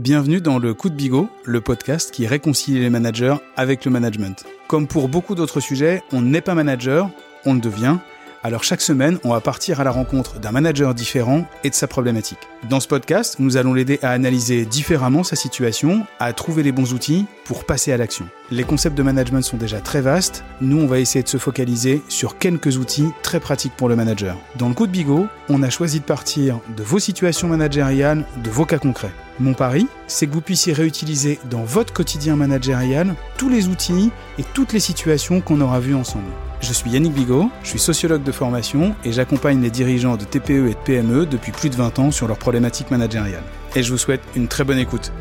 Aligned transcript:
Bienvenue 0.00 0.40
dans 0.40 0.58
le 0.58 0.74
Coup 0.74 0.90
de 0.90 0.96
Bigot, 0.96 1.28
le 1.44 1.60
podcast 1.60 2.10
qui 2.10 2.26
réconcilie 2.26 2.80
les 2.80 2.90
managers 2.90 3.36
avec 3.56 3.84
le 3.84 3.92
management. 3.92 4.44
Comme 4.66 4.88
pour 4.88 5.08
beaucoup 5.08 5.36
d'autres 5.36 5.60
sujets, 5.60 6.02
on 6.10 6.20
n'est 6.20 6.40
pas 6.40 6.56
manager, 6.56 7.10
on 7.46 7.54
le 7.54 7.60
devient. 7.60 7.98
Alors 8.42 8.64
chaque 8.64 8.80
semaine, 8.80 9.20
on 9.22 9.30
va 9.30 9.40
partir 9.40 9.80
à 9.80 9.84
la 9.84 9.92
rencontre 9.92 10.40
d'un 10.40 10.50
manager 10.50 10.94
différent 10.94 11.46
et 11.62 11.70
de 11.70 11.76
sa 11.76 11.86
problématique. 11.86 12.40
Dans 12.68 12.80
ce 12.80 12.88
podcast, 12.88 13.36
nous 13.38 13.56
allons 13.56 13.72
l'aider 13.72 14.00
à 14.02 14.10
analyser 14.10 14.64
différemment 14.64 15.22
sa 15.22 15.36
situation, 15.36 16.04
à 16.18 16.32
trouver 16.32 16.64
les 16.64 16.72
bons 16.72 16.92
outils 16.92 17.26
pour 17.44 17.64
passer 17.64 17.92
à 17.92 17.96
l'action. 17.96 18.26
Les 18.50 18.64
concepts 18.64 18.98
de 18.98 19.02
management 19.04 19.42
sont 19.42 19.56
déjà 19.56 19.80
très 19.80 20.00
vastes, 20.00 20.42
nous 20.60 20.80
on 20.80 20.88
va 20.88 20.98
essayer 20.98 21.22
de 21.22 21.28
se 21.28 21.38
focaliser 21.38 22.02
sur 22.08 22.36
quelques 22.36 22.78
outils 22.78 23.10
très 23.22 23.38
pratiques 23.38 23.76
pour 23.76 23.88
le 23.88 23.94
manager. 23.94 24.36
Dans 24.56 24.68
le 24.68 24.74
coup 24.74 24.88
de 24.88 24.92
bigot, 24.92 25.28
on 25.48 25.62
a 25.62 25.70
choisi 25.70 26.00
de 26.00 26.04
partir 26.04 26.58
de 26.76 26.82
vos 26.82 26.98
situations 26.98 27.46
managériales, 27.46 28.24
de 28.42 28.50
vos 28.50 28.66
cas 28.66 28.78
concrets. 28.78 29.12
Mon 29.40 29.54
pari, 29.54 29.88
c'est 30.06 30.28
que 30.28 30.32
vous 30.32 30.40
puissiez 30.40 30.72
réutiliser 30.72 31.40
dans 31.50 31.64
votre 31.64 31.92
quotidien 31.92 32.36
managérial 32.36 33.16
tous 33.36 33.48
les 33.48 33.66
outils 33.66 34.12
et 34.38 34.44
toutes 34.54 34.72
les 34.72 34.80
situations 34.80 35.40
qu'on 35.40 35.60
aura 35.60 35.80
vues 35.80 35.96
ensemble. 35.96 36.30
Je 36.60 36.72
suis 36.72 36.90
Yannick 36.90 37.14
Bigot, 37.14 37.50
je 37.64 37.70
suis 37.70 37.80
sociologue 37.80 38.22
de 38.22 38.30
formation 38.30 38.94
et 39.04 39.10
j'accompagne 39.10 39.60
les 39.60 39.70
dirigeants 39.70 40.16
de 40.16 40.24
TPE 40.24 40.68
et 40.68 40.74
de 40.74 40.84
PME 40.84 41.26
depuis 41.26 41.50
plus 41.50 41.68
de 41.68 41.74
20 41.74 41.98
ans 41.98 42.10
sur 42.12 42.28
leurs 42.28 42.38
problématiques 42.38 42.92
managériales. 42.92 43.42
Et 43.74 43.82
je 43.82 43.90
vous 43.90 43.98
souhaite 43.98 44.22
une 44.36 44.46
très 44.46 44.62
bonne 44.62 44.78
écoute. 44.78 45.12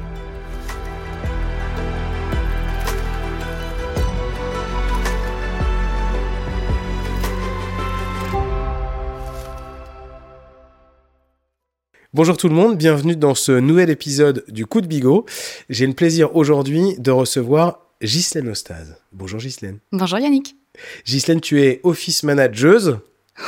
Bonjour 12.15 12.37
tout 12.37 12.47
le 12.47 12.53
monde, 12.53 12.77
bienvenue 12.77 13.15
dans 13.15 13.33
ce 13.33 13.53
nouvel 13.53 13.89
épisode 13.89 14.43
du 14.47 14.67
Coup 14.67 14.81
de 14.81 14.85
Bigot. 14.85 15.25
J'ai 15.71 15.87
le 15.87 15.93
plaisir 15.93 16.35
aujourd'hui 16.35 16.93
de 16.99 17.09
recevoir 17.09 17.79
Ghislaine 18.03 18.49
Ostaz. 18.49 18.97
Bonjour 19.11 19.39
Ghislaine. 19.39 19.79
Bonjour 19.91 20.19
Yannick. 20.19 20.55
Ghislaine, 21.07 21.41
tu 21.41 21.63
es 21.63 21.81
office 21.81 22.21
manageuse. 22.21 22.99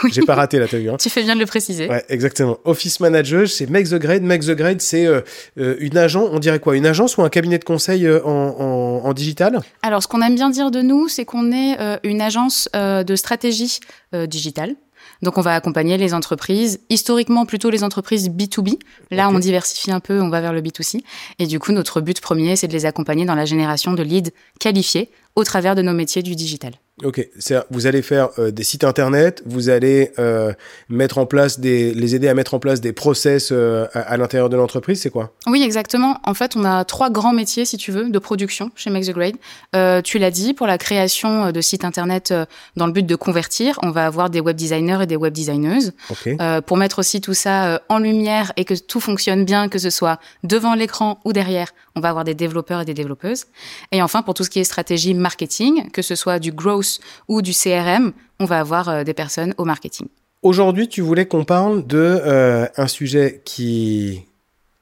Oui. 0.04 0.10
J'ai 0.12 0.24
pas 0.24 0.34
raté 0.34 0.58
la 0.58 0.68
tenue. 0.68 0.90
Hein. 0.90 0.98
Tu 1.00 1.12
fais 1.12 1.22
bien 1.22 1.36
de 1.36 1.40
le 1.42 1.46
préciser. 1.46 1.88
Ouais, 1.88 2.04
exactement. 2.10 2.58
Office 2.64 3.00
manager, 3.00 3.48
c'est 3.48 3.70
Make 3.70 3.88
the 3.88 4.00
Grade. 4.00 4.24
Make 4.24 4.42
the 4.42 4.56
Grade, 4.56 4.82
c'est 4.82 5.06
euh, 5.06 5.22
une 5.56 5.96
agence, 5.96 6.28
on 6.32 6.40
dirait 6.40 6.60
quoi 6.60 6.76
Une 6.76 6.88
agence 6.88 7.18
ou 7.18 7.22
un 7.22 7.30
cabinet 7.30 7.60
de 7.60 7.64
conseil 7.64 8.08
euh, 8.08 8.20
en, 8.26 8.32
en, 8.32 9.08
en, 9.08 9.14
digital? 9.14 9.60
Alors, 9.84 10.02
ce 10.02 10.08
qu'on 10.08 10.24
aime 10.24 10.34
bien 10.34 10.50
dire 10.50 10.72
de 10.72 10.82
nous, 10.82 11.08
c'est 11.08 11.24
qu'on 11.24 11.52
est 11.52 11.80
euh, 11.80 11.98
une 12.04 12.20
agence 12.20 12.68
euh, 12.76 13.04
de 13.04 13.16
stratégie 13.16 13.80
digitale. 14.28 14.76
Donc, 15.22 15.38
on 15.38 15.42
va 15.42 15.56
accompagner 15.56 15.98
les 15.98 16.14
entreprises, 16.14 16.80
historiquement 16.90 17.46
plutôt 17.46 17.70
les 17.70 17.84
entreprises 17.84 18.30
B2B. 18.30 18.80
Là, 19.12 19.30
on 19.30 19.40
diversifie 19.40 19.92
un 19.92 20.00
peu, 20.00 20.22
on 20.22 20.30
va 20.30 20.42
vers 20.42 20.54
le 20.54 20.62
B2C. 20.62 21.02
Et 21.40 21.48
du 21.48 21.60
coup, 21.60 21.72
notre 21.72 22.02
but 22.02 22.20
premier, 22.22 22.56
c'est 22.56 22.68
de 22.68 22.74
les 22.74 22.86
accompagner 22.86 23.26
dans 23.26 23.36
la 23.36 23.46
génération 23.46 23.94
de 23.94 24.04
leads 24.04 24.32
qualifiés 24.60 25.10
au 25.36 25.44
travers 25.44 25.76
de 25.76 25.82
nos 25.82 25.94
métiers 25.94 26.24
du 26.24 26.36
digital. 26.36 26.74
Ok, 27.04 27.28
vous 27.72 27.88
allez 27.88 28.02
faire 28.02 28.30
euh, 28.40 28.52
des 28.52 28.64
sites 28.64 28.86
internet, 28.86 29.44
vous 29.46 29.70
allez 29.70 30.12
euh, 30.18 30.54
mettre 30.88 31.18
en 31.18 31.26
place 31.26 31.60
des, 31.60 31.94
les 31.94 32.16
aider 32.16 32.30
à 32.30 32.34
mettre 32.34 32.54
en 32.54 32.60
place 32.60 32.80
des 32.80 32.94
process 32.94 33.50
euh, 33.52 33.86
à, 33.94 34.00
à 34.00 34.18
l'intérieur 34.18 34.50
de 34.50 34.56
l'entreprise, 34.56 35.02
c'est 35.02 35.10
quoi? 35.10 35.34
Oui, 35.46 35.62
exactement. 35.62 36.20
En 36.24 36.34
fait, 36.34 36.56
on 36.56 36.64
a 36.64 36.86
trois 36.86 37.10
grands 37.10 37.34
métiers, 37.34 37.66
si 37.66 37.76
tu 37.76 37.92
veux, 37.92 38.10
de 38.10 38.20
production 38.20 38.72
chez 38.76 38.90
Make 38.90 39.06
the 39.06 39.12
Grade. 39.12 39.36
Euh, 39.76 40.02
tu 40.02 40.20
l'as 40.20 40.32
dit, 40.32 40.54
pour 40.54 40.68
la 40.68 40.78
création 40.78 41.48
euh, 41.48 41.52
de 41.52 41.60
sites 41.60 41.84
internet 41.84 42.32
euh, 42.32 42.46
dans 42.78 42.88
le 42.88 42.94
but 42.94 43.06
de 43.06 43.16
convertir, 43.16 43.78
on 43.84 43.92
va 43.92 44.06
avoir 44.06 44.30
des 44.30 44.40
web 44.40 44.56
designers 44.56 45.00
et 45.02 45.06
des 45.06 45.18
web. 45.18 45.36
Euh, 45.36 46.62
pour 46.62 46.78
mettre 46.78 47.00
aussi 47.00 47.20
tout 47.20 47.34
ça 47.34 47.66
euh, 47.66 47.80
en 47.90 48.00
lumière 48.00 48.54
et 48.56 48.64
que 48.64 48.74
tout 48.74 49.02
fonctionne 49.02 49.44
bien, 49.44 49.68
que 49.68 49.80
ce 49.80 49.90
soit 49.90 50.18
devant 50.44 50.76
l'écran 50.76 51.20
ou 51.26 51.34
derrière, 51.34 51.74
on 51.96 52.02
va 52.02 52.10
avoir 52.10 52.24
des 52.24 52.34
développeurs 52.34 52.82
et 52.82 52.86
des 52.86 52.94
développeuses. 52.94 53.46
Et 53.92 54.02
enfin, 54.02 54.22
pour 54.22 54.34
tout 54.34 54.44
ce 54.44 54.50
qui 54.50 54.60
est 54.60 54.64
stratégie 54.64 55.14
marketing, 55.14 55.90
que 55.92 56.02
ce 56.02 56.16
soit 56.16 56.40
du 56.40 56.52
growth 56.52 57.00
ou 57.28 57.42
du 57.42 57.54
CRM, 57.54 58.14
on 58.40 58.46
va 58.46 58.60
avoir 58.60 58.90
euh, 58.90 59.04
des 59.04 59.14
personnes 59.14 59.54
au 59.58 59.66
marketing. 59.66 60.08
Aujourd'hui, 60.42 60.88
tu 60.88 61.02
voulais 61.02 61.26
qu'on 61.26 61.46
parle 61.46 61.88
de 61.88 61.98
euh, 61.98 62.68
un 62.78 62.88
sujet 62.88 63.42
qui 63.46 64.26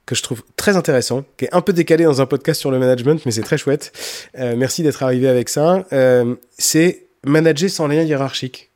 que 0.06 0.16
je 0.16 0.23
trouve 0.23 0.44
très 0.57 0.75
intéressant, 0.75 1.23
qui 1.38 1.46
est 1.46 1.53
un 1.53 1.62
peu 1.62 1.73
décalé 1.73 2.03
dans 2.03 2.22
un 2.22 2.25
podcast 2.25 2.59
sur 2.59 2.72
le 2.72 2.79
management, 2.79 3.22
mais 3.25 3.31
c'est 3.31 3.41
très 3.41 3.57
chouette. 3.57 3.94
Euh, 4.38 4.56
merci 4.57 4.84
d'être 4.84 5.02
arrivé 5.03 5.28
avec 5.28 5.50
ça. 5.50 5.85
Euh, 5.94 6.35
c'est 6.57 7.07
manager 7.25 7.69
sans 7.69 7.88
lien 7.88 8.02
hiérarchique. 8.02 8.69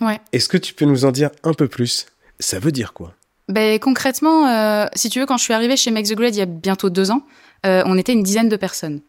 Ouais. 0.00 0.20
Est-ce 0.32 0.48
que 0.48 0.58
tu 0.58 0.74
peux 0.74 0.84
nous 0.84 1.04
en 1.04 1.12
dire 1.12 1.30
un 1.42 1.54
peu 1.54 1.68
plus? 1.68 2.06
Ça 2.38 2.58
veut 2.58 2.72
dire 2.72 2.92
quoi? 2.92 3.14
Ben, 3.48 3.78
concrètement, 3.78 4.48
euh, 4.48 4.86
si 4.94 5.10
tu 5.10 5.20
veux, 5.20 5.26
quand 5.26 5.36
je 5.36 5.44
suis 5.44 5.52
arrivée 5.52 5.76
chez 5.76 5.90
Make 5.90 6.06
the 6.06 6.14
Grade 6.14 6.34
il 6.34 6.38
y 6.38 6.42
a 6.42 6.46
bientôt 6.46 6.90
deux 6.90 7.10
ans, 7.10 7.22
euh, 7.64 7.82
on 7.86 7.98
était 7.98 8.12
une 8.12 8.22
dizaine 8.22 8.48
de 8.48 8.56
personnes. 8.56 9.00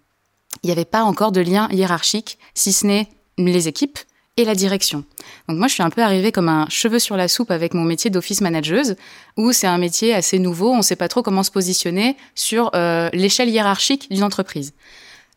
Il 0.64 0.68
n'y 0.68 0.72
avait 0.72 0.86
pas 0.86 1.04
encore 1.04 1.32
de 1.32 1.42
lien 1.42 1.68
hiérarchique, 1.72 2.38
si 2.54 2.74
ce 2.74 2.86
n'est 2.86 3.08
les 3.38 3.68
équipes 3.68 4.00
et 4.38 4.46
la 4.46 4.56
direction. 4.56 5.04
Donc 5.48 5.58
moi, 5.58 5.68
je 5.68 5.74
suis 5.74 5.84
un 5.84 5.90
peu 5.90 6.02
arrivée 6.02 6.32
comme 6.32 6.50
un 6.50 6.68
cheveu 6.70 7.00
sur 7.00 7.16
la 7.16 7.28
soupe 7.28 7.52
avec 7.52 7.74
mon 7.74 7.84
métier 7.84 8.10
d'office 8.10 8.42
manageuse, 8.42 8.96
où 9.38 9.52
c'est 9.52 9.68
un 9.68 9.78
métier 9.78 10.14
assez 10.14 10.40
nouveau, 10.40 10.72
on 10.72 10.78
ne 10.78 10.82
sait 10.82 10.96
pas 10.96 11.08
trop 11.08 11.22
comment 11.22 11.44
se 11.44 11.52
positionner 11.52 12.18
sur 12.36 12.72
euh, 12.76 13.10
l'échelle 13.14 13.50
hiérarchique 13.50 14.10
d'une 14.10 14.24
entreprise. 14.24 14.74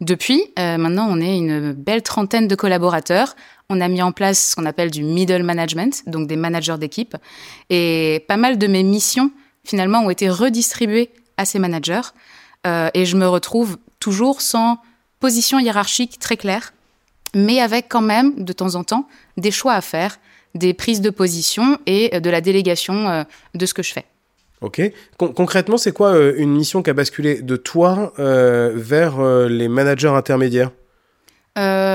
Depuis, 0.00 0.42
euh, 0.58 0.78
maintenant, 0.78 1.08
on 1.10 1.20
est 1.20 1.36
une 1.36 1.72
belle 1.72 2.02
trentaine 2.02 2.46
de 2.46 2.54
collaborateurs. 2.54 3.34
On 3.68 3.80
a 3.80 3.88
mis 3.88 4.00
en 4.00 4.12
place 4.12 4.50
ce 4.50 4.56
qu'on 4.56 4.66
appelle 4.66 4.90
du 4.90 5.02
middle 5.02 5.42
management, 5.42 6.02
donc 6.06 6.28
des 6.28 6.36
managers 6.36 6.78
d'équipe. 6.78 7.16
Et 7.68 8.24
pas 8.28 8.36
mal 8.36 8.58
de 8.58 8.66
mes 8.68 8.84
missions, 8.84 9.30
finalement, 9.64 10.00
ont 10.00 10.10
été 10.10 10.30
redistribuées 10.30 11.10
à 11.36 11.44
ces 11.44 11.58
managers. 11.58 12.12
Euh, 12.66 12.90
et 12.94 13.04
je 13.06 13.16
me 13.16 13.26
retrouve 13.26 13.78
toujours 14.00 14.40
sans 14.40 14.78
position 15.20 15.58
hiérarchique 15.58 16.18
très 16.18 16.36
claire, 16.36 16.72
mais 17.34 17.60
avec 17.60 17.88
quand 17.88 18.00
même, 18.00 18.44
de 18.44 18.52
temps 18.52 18.74
en 18.74 18.84
temps, 18.84 19.08
des 19.36 19.50
choix 19.50 19.74
à 19.74 19.80
faire, 19.80 20.18
des 20.54 20.74
prises 20.74 21.00
de 21.00 21.10
position 21.10 21.78
et 21.86 22.14
euh, 22.14 22.20
de 22.20 22.30
la 22.30 22.40
délégation 22.40 23.08
euh, 23.08 23.24
de 23.54 23.66
ce 23.66 23.74
que 23.74 23.82
je 23.82 23.92
fais. 23.92 24.06
Ok. 24.60 24.80
Con- 25.18 25.32
concrètement, 25.32 25.76
c'est 25.76 25.92
quoi 25.92 26.14
euh, 26.14 26.34
une 26.36 26.52
mission 26.52 26.82
qui 26.82 26.90
a 26.90 26.94
basculé 26.94 27.42
de 27.42 27.56
toi 27.56 28.12
vers 28.16 29.20
les 29.48 29.68
managers 29.68 30.08
intermédiaires? 30.08 30.70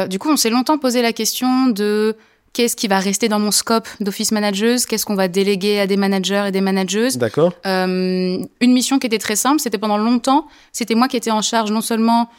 Du 0.09 0.19
coup, 0.19 0.29
on 0.29 0.35
s'est 0.37 0.49
longtemps 0.49 0.77
posé 0.77 1.01
la 1.01 1.13
question 1.13 1.67
de 1.67 2.17
qu'est-ce 2.53 2.75
qui 2.75 2.87
va 2.87 2.99
rester 2.99 3.27
dans 3.27 3.39
mon 3.39 3.51
scope 3.51 3.87
d'office 3.99 4.31
manageuse, 4.31 4.85
qu'est-ce 4.85 5.05
qu'on 5.05 5.15
va 5.15 5.27
déléguer 5.27 5.79
à 5.79 5.87
des 5.87 5.97
managers 5.97 6.45
et 6.47 6.51
des 6.51 6.61
manageuses? 6.61 7.17
D'accord 7.17 7.53
Euh, 7.65 8.37
une 8.61 8.73
mission 8.73 8.99
qui 8.99 9.07
était 9.07 9.17
très 9.17 9.35
simple, 9.35 9.59
c'était 9.59 9.77
pendant 9.79 9.97
longtemps, 9.97 10.47
c'était 10.71 10.95
moi 10.95 11.07
qui 11.07 11.17
étais 11.17 11.31
en 11.31 11.41
charge 11.41 11.71
non 11.71 11.81
seulement 11.81 12.29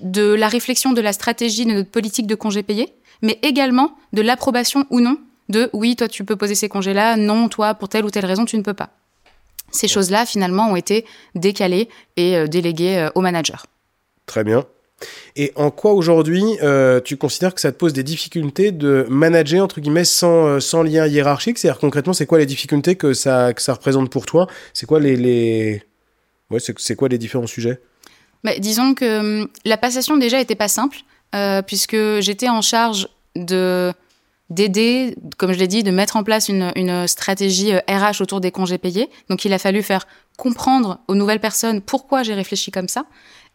de 0.00 0.32
la 0.34 0.48
réflexion 0.48 0.92
de 0.92 1.00
la 1.00 1.12
stratégie 1.12 1.64
de 1.64 1.72
notre 1.72 1.90
politique 1.90 2.26
de 2.26 2.34
congés 2.34 2.62
payés, 2.62 2.92
mais 3.22 3.38
également 3.42 3.96
de 4.12 4.22
l'approbation 4.22 4.86
ou 4.90 5.00
non 5.00 5.16
de 5.48 5.70
oui, 5.72 5.96
toi 5.96 6.08
tu 6.08 6.24
peux 6.24 6.36
poser 6.36 6.54
ces 6.54 6.68
congés-là, 6.68 7.16
non, 7.16 7.48
toi 7.48 7.74
pour 7.74 7.88
telle 7.88 8.04
ou 8.04 8.10
telle 8.10 8.26
raison 8.26 8.44
tu 8.44 8.56
ne 8.56 8.62
peux 8.62 8.74
pas. 8.74 8.90
Ces 9.70 9.88
choses-là 9.88 10.26
finalement 10.26 10.70
ont 10.70 10.76
été 10.76 11.06
décalées 11.34 11.88
et 12.16 12.36
euh, 12.36 12.46
déléguées 12.46 12.98
euh, 12.98 13.10
aux 13.14 13.20
managers. 13.20 13.62
Très 14.26 14.44
bien. 14.44 14.64
Et 15.36 15.52
en 15.56 15.70
quoi 15.70 15.92
aujourd'hui 15.92 16.42
euh, 16.62 17.00
tu 17.00 17.16
considères 17.16 17.54
que 17.54 17.60
ça 17.60 17.72
te 17.72 17.76
pose 17.76 17.92
des 17.92 18.02
difficultés 18.02 18.72
de 18.72 19.06
manager 19.08 19.64
entre 19.64 19.80
guillemets 19.80 20.04
sans, 20.04 20.46
euh, 20.46 20.60
sans 20.60 20.82
lien 20.82 21.06
hiérarchique? 21.06 21.58
C'est-à-dire 21.58 21.80
concrètement, 21.80 22.12
c'est 22.12 22.26
quoi 22.26 22.38
les 22.38 22.46
difficultés 22.46 22.96
que 22.96 23.14
ça, 23.14 23.52
que 23.52 23.62
ça 23.62 23.74
représente 23.74 24.10
pour 24.10 24.26
toi? 24.26 24.46
C'est 24.72 24.86
quoi 24.86 25.00
les, 25.00 25.16
les... 25.16 25.82
Ouais, 26.50 26.58
c'est, 26.60 26.96
quoi 26.96 27.08
les 27.08 27.18
différents 27.18 27.46
sujets? 27.46 27.80
Disons 28.58 28.94
que 28.94 29.42
hum, 29.42 29.48
la 29.64 29.76
passation 29.76 30.16
déjà 30.16 30.40
était 30.40 30.54
pas 30.54 30.68
simple, 30.68 30.98
euh, 31.34 31.62
puisque 31.62 31.96
j'étais 32.20 32.48
en 32.48 32.60
charge 32.60 33.08
de 33.36 33.92
d'aider, 34.52 35.16
comme 35.38 35.52
je 35.52 35.58
l'ai 35.58 35.68
dit, 35.68 35.82
de 35.82 35.90
mettre 35.90 36.16
en 36.16 36.24
place 36.24 36.48
une, 36.48 37.06
stratégie 37.06 37.72
euh, 37.72 37.80
RH 37.88 38.20
autour 38.20 38.40
des 38.40 38.50
congés 38.50 38.78
payés. 38.78 39.10
Donc 39.28 39.44
il 39.44 39.52
a 39.52 39.58
fallu 39.58 39.82
faire 39.82 40.06
comprendre 40.36 41.00
aux 41.08 41.14
nouvelles 41.14 41.40
personnes 41.40 41.80
pourquoi 41.80 42.22
j'ai 42.22 42.34
réfléchi 42.34 42.70
comme 42.70 42.88
ça. 42.88 43.04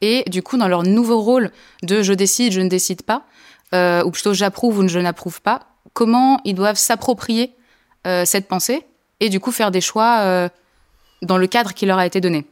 Et 0.02 0.24
du 0.28 0.44
coup, 0.44 0.58
dans 0.58 0.68
leur 0.68 0.84
nouveau 0.84 1.22
rôle 1.22 1.52
de 1.84 2.04
je 2.04 2.14
décide, 2.14 2.54
je 2.54 2.62
ne 2.62 2.70
décide 2.70 3.02
pas, 3.02 3.26
euh, 3.74 4.04
ou 4.04 4.12
plutôt 4.12 4.34
j'approuve 4.34 4.80
ou 4.80 4.88
je 4.88 5.00
n'approuve 5.00 5.42
pas, 5.42 5.68
comment 5.94 6.40
ils 6.46 6.54
doivent 6.56 6.78
s'approprier 6.78 7.56
euh, 8.06 8.24
cette 8.26 8.48
pensée 8.48 8.86
et 9.20 9.30
du 9.30 9.40
coup 9.40 9.52
faire 9.52 9.72
des 9.72 9.82
choix 9.82 10.20
euh, 10.20 10.50
dans 11.22 11.38
le 11.38 11.48
cadre 11.48 11.74
qui 11.74 11.86
leur 11.86 11.98
a 11.98 12.06
été 12.06 12.22
donné. 12.22 12.46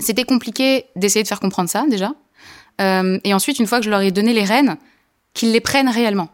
C'était 0.00 0.24
compliqué 0.24 0.86
d'essayer 0.96 1.22
de 1.22 1.28
faire 1.28 1.40
comprendre 1.40 1.68
ça 1.68 1.84
déjà. 1.90 2.12
Euh, 2.80 3.18
et 3.24 3.34
ensuite, 3.34 3.58
une 3.58 3.66
fois 3.66 3.78
que 3.80 3.84
je 3.84 3.90
leur 3.90 4.00
ai 4.00 4.12
donné 4.12 4.32
les 4.32 4.44
rênes, 4.44 4.76
qu'ils 5.34 5.52
les 5.52 5.60
prennent 5.60 5.88
réellement. 5.88 6.28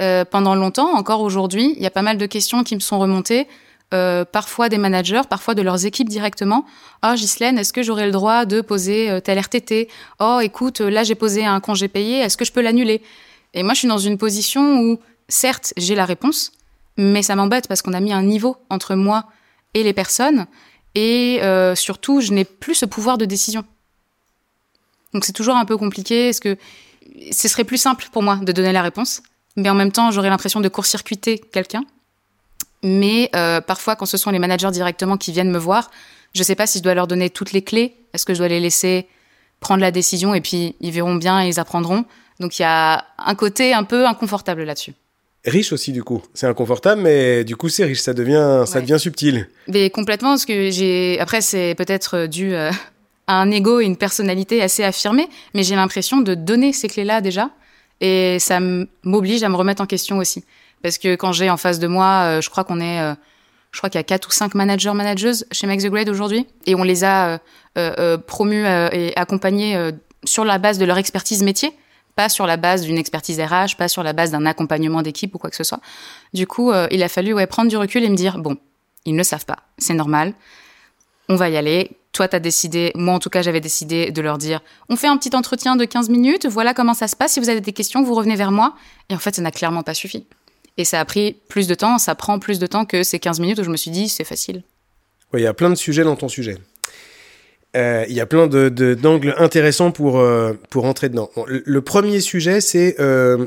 Euh, 0.00 0.24
pendant 0.24 0.54
longtemps, 0.54 0.94
encore 0.94 1.20
aujourd'hui, 1.22 1.74
il 1.76 1.82
y 1.82 1.86
a 1.86 1.90
pas 1.90 2.02
mal 2.02 2.18
de 2.18 2.26
questions 2.26 2.62
qui 2.62 2.74
me 2.74 2.80
sont 2.80 2.98
remontées, 2.98 3.48
euh, 3.94 4.24
parfois 4.24 4.68
des 4.68 4.78
managers, 4.78 5.22
parfois 5.28 5.54
de 5.54 5.62
leurs 5.62 5.86
équipes 5.86 6.08
directement. 6.08 6.64
Oh, 7.04 7.14
Ghislaine, 7.14 7.58
est-ce 7.58 7.72
que 7.72 7.82
j'aurais 7.82 8.06
le 8.06 8.12
droit 8.12 8.44
de 8.44 8.60
poser 8.60 9.10
euh, 9.10 9.20
tel 9.20 9.38
RTT 9.38 9.88
Oh, 10.20 10.38
écoute, 10.42 10.80
là 10.80 11.02
j'ai 11.02 11.14
posé 11.14 11.44
un 11.44 11.60
congé 11.60 11.88
payé, 11.88 12.18
est-ce 12.18 12.36
que 12.36 12.44
je 12.44 12.52
peux 12.52 12.60
l'annuler? 12.60 13.02
Et 13.54 13.62
moi, 13.62 13.74
je 13.74 13.80
suis 13.80 13.88
dans 13.88 13.98
une 13.98 14.18
position 14.18 14.80
où, 14.80 14.98
certes, 15.28 15.72
j'ai 15.76 15.94
la 15.94 16.04
réponse, 16.04 16.52
mais 16.96 17.22
ça 17.22 17.34
m'embête 17.34 17.66
parce 17.66 17.82
qu'on 17.82 17.94
a 17.94 18.00
mis 18.00 18.12
un 18.12 18.22
niveau 18.22 18.56
entre 18.70 18.94
moi 18.94 19.24
et 19.74 19.82
les 19.82 19.92
personnes, 19.92 20.46
et 20.94 21.40
surtout, 21.76 22.20
je 22.20 22.32
n'ai 22.32 22.44
plus 22.44 22.74
ce 22.74 22.84
pouvoir 22.84 23.18
de 23.18 23.24
décision. 23.24 23.64
Donc 25.14 25.24
c'est 25.24 25.32
toujours 25.32 25.56
un 25.56 25.64
peu 25.64 25.76
compliqué. 25.76 26.28
Est-ce 26.28 26.40
que 26.40 26.56
ce 27.30 27.48
serait 27.48 27.64
plus 27.64 27.78
simple 27.78 28.06
pour 28.12 28.22
moi 28.22 28.36
de 28.36 28.52
donner 28.52 28.72
la 28.72 28.82
réponse, 28.82 29.22
mais 29.58 29.68
en 29.68 29.74
même 29.74 29.92
temps 29.92 30.10
j'aurais 30.10 30.30
l'impression 30.30 30.60
de 30.60 30.68
court-circuiter 30.68 31.38
quelqu'un. 31.38 31.84
Mais 32.82 33.28
euh, 33.34 33.60
parfois, 33.60 33.96
quand 33.96 34.06
ce 34.06 34.16
sont 34.16 34.30
les 34.30 34.38
managers 34.38 34.70
directement 34.70 35.16
qui 35.16 35.32
viennent 35.32 35.50
me 35.50 35.58
voir, 35.58 35.90
je 36.34 36.40
ne 36.40 36.44
sais 36.44 36.54
pas 36.54 36.66
si 36.66 36.78
je 36.78 36.82
dois 36.84 36.94
leur 36.94 37.08
donner 37.08 37.28
toutes 37.28 37.52
les 37.52 37.62
clés. 37.62 37.96
Est-ce 38.12 38.24
que 38.24 38.34
je 38.34 38.38
dois 38.38 38.48
les 38.48 38.60
laisser 38.60 39.08
prendre 39.60 39.80
la 39.80 39.90
décision 39.90 40.34
et 40.34 40.40
puis 40.40 40.76
ils 40.80 40.92
verront 40.92 41.16
bien 41.16 41.44
et 41.44 41.48
ils 41.48 41.60
apprendront. 41.60 42.04
Donc 42.40 42.58
il 42.58 42.62
y 42.62 42.64
a 42.64 43.04
un 43.18 43.34
côté 43.34 43.74
un 43.74 43.84
peu 43.84 44.06
inconfortable 44.06 44.62
là-dessus. 44.62 44.94
Riche 45.44 45.72
aussi 45.72 45.92
du 45.92 46.02
coup, 46.02 46.22
c'est 46.34 46.46
inconfortable, 46.46 47.02
mais 47.02 47.44
du 47.44 47.56
coup 47.56 47.68
c'est 47.68 47.84
riche, 47.84 48.00
ça 48.00 48.12
devient, 48.12 48.64
ça 48.66 48.80
devient 48.80 48.98
subtil. 48.98 49.48
Mais 49.66 49.90
complètement, 49.90 50.30
parce 50.30 50.44
que 50.44 50.70
j'ai, 50.70 51.18
après 51.20 51.40
c'est 51.40 51.74
peut-être 51.76 52.26
dû 52.26 52.54
euh, 52.54 52.70
à 53.26 53.40
un 53.40 53.50
ego 53.50 53.80
et 53.80 53.84
une 53.84 53.96
personnalité 53.96 54.62
assez 54.62 54.84
affirmée, 54.84 55.28
mais 55.54 55.62
j'ai 55.62 55.74
l'impression 55.74 56.20
de 56.20 56.34
donner 56.34 56.72
ces 56.72 56.88
clés-là 56.88 57.20
déjà, 57.20 57.50
et 58.00 58.38
ça 58.38 58.60
m'oblige 59.02 59.42
à 59.42 59.48
me 59.48 59.56
remettre 59.56 59.82
en 59.82 59.86
question 59.86 60.18
aussi, 60.18 60.44
parce 60.82 60.98
que 60.98 61.14
quand 61.14 61.32
j'ai 61.32 61.50
en 61.50 61.56
face 61.56 61.78
de 61.78 61.86
moi, 61.86 62.24
euh, 62.24 62.40
je 62.40 62.50
crois 62.50 62.64
qu'on 62.64 62.80
est 62.80 63.00
euh, 63.00 63.14
je 63.70 63.78
crois 63.78 63.90
qu'il 63.90 63.98
y 63.98 64.00
a 64.00 64.04
quatre 64.04 64.28
ou 64.28 64.30
cinq 64.30 64.54
managers 64.54 64.94
manageuses 64.94 65.46
chez 65.52 65.66
Make 65.66 65.82
the 65.82 65.88
Grade 65.88 66.08
aujourd'hui 66.08 66.46
et 66.66 66.74
on 66.74 66.82
les 66.82 67.04
a 67.04 67.38
promus 68.26 68.64
et 68.64 69.12
accompagnés 69.14 69.90
sur 70.24 70.46
la 70.46 70.58
base 70.58 70.78
de 70.78 70.86
leur 70.86 70.96
expertise 70.96 71.42
métier 71.42 71.72
pas 72.18 72.28
sur 72.28 72.48
la 72.48 72.56
base 72.56 72.82
d'une 72.82 72.98
expertise 72.98 73.38
RH, 73.38 73.76
pas 73.78 73.86
sur 73.86 74.02
la 74.02 74.12
base 74.12 74.32
d'un 74.32 74.44
accompagnement 74.44 75.02
d'équipe 75.02 75.32
ou 75.36 75.38
quoi 75.38 75.50
que 75.50 75.56
ce 75.56 75.62
soit. 75.62 75.78
Du 76.34 76.48
coup, 76.48 76.72
euh, 76.72 76.88
il 76.90 77.04
a 77.04 77.08
fallu 77.08 77.32
prendre 77.46 77.70
du 77.70 77.76
recul 77.76 78.02
et 78.02 78.08
me 78.08 78.16
dire, 78.16 78.38
bon, 78.38 78.56
ils 79.04 79.12
ne 79.12 79.18
le 79.18 79.22
savent 79.22 79.44
pas, 79.44 79.58
c'est 79.78 79.94
normal, 79.94 80.34
on 81.28 81.36
va 81.36 81.48
y 81.48 81.56
aller. 81.56 81.92
Toi, 82.18 82.26
tu 82.26 82.34
as 82.34 82.40
décidé, 82.40 82.90
moi 82.96 83.14
en 83.14 83.20
tout 83.20 83.30
cas, 83.30 83.42
j'avais 83.42 83.60
décidé 83.60 84.10
de 84.10 84.20
leur 84.20 84.38
dire, 84.38 84.60
on 84.88 84.96
fait 84.96 85.06
un 85.06 85.16
petit 85.16 85.36
entretien 85.36 85.76
de 85.76 85.84
15 85.84 86.08
minutes, 86.08 86.46
voilà 86.46 86.74
comment 86.74 86.92
ça 86.92 87.06
se 87.06 87.14
passe, 87.14 87.34
si 87.34 87.38
vous 87.38 87.48
avez 87.48 87.60
des 87.60 87.72
questions, 87.72 88.02
vous 88.02 88.12
revenez 88.12 88.34
vers 88.34 88.50
moi. 88.50 88.74
Et 89.08 89.14
en 89.14 89.18
fait, 89.18 89.36
ça 89.36 89.40
n'a 89.40 89.52
clairement 89.52 89.84
pas 89.84 89.94
suffi. 89.94 90.26
Et 90.78 90.84
ça 90.84 90.98
a 90.98 91.04
pris 91.04 91.36
plus 91.48 91.68
de 91.68 91.76
temps, 91.76 91.96
ça 91.98 92.16
prend 92.16 92.40
plus 92.40 92.58
de 92.58 92.66
temps 92.66 92.86
que 92.86 93.04
ces 93.04 93.20
15 93.20 93.38
minutes 93.38 93.60
où 93.60 93.62
je 93.62 93.70
me 93.70 93.76
suis 93.76 93.92
dit, 93.92 94.08
c'est 94.08 94.24
facile. 94.24 94.64
Oui, 95.32 95.42
il 95.42 95.44
y 95.44 95.46
a 95.46 95.54
plein 95.54 95.70
de 95.70 95.76
sujets 95.76 96.02
dans 96.02 96.16
ton 96.16 96.26
sujet. 96.26 96.58
Euh, 97.76 98.04
il 98.08 98.16
y 98.16 98.20
a 98.20 98.26
plein 98.26 98.48
d'angles 98.48 99.36
intéressants 99.38 99.92
pour, 99.92 100.18
euh, 100.18 100.54
pour 100.70 100.86
entrer 100.86 101.10
dedans. 101.10 101.30
le, 101.46 101.80
premier 101.82 102.18
sujet, 102.18 102.60
c'est... 102.60 102.96
Euh, 102.98 103.46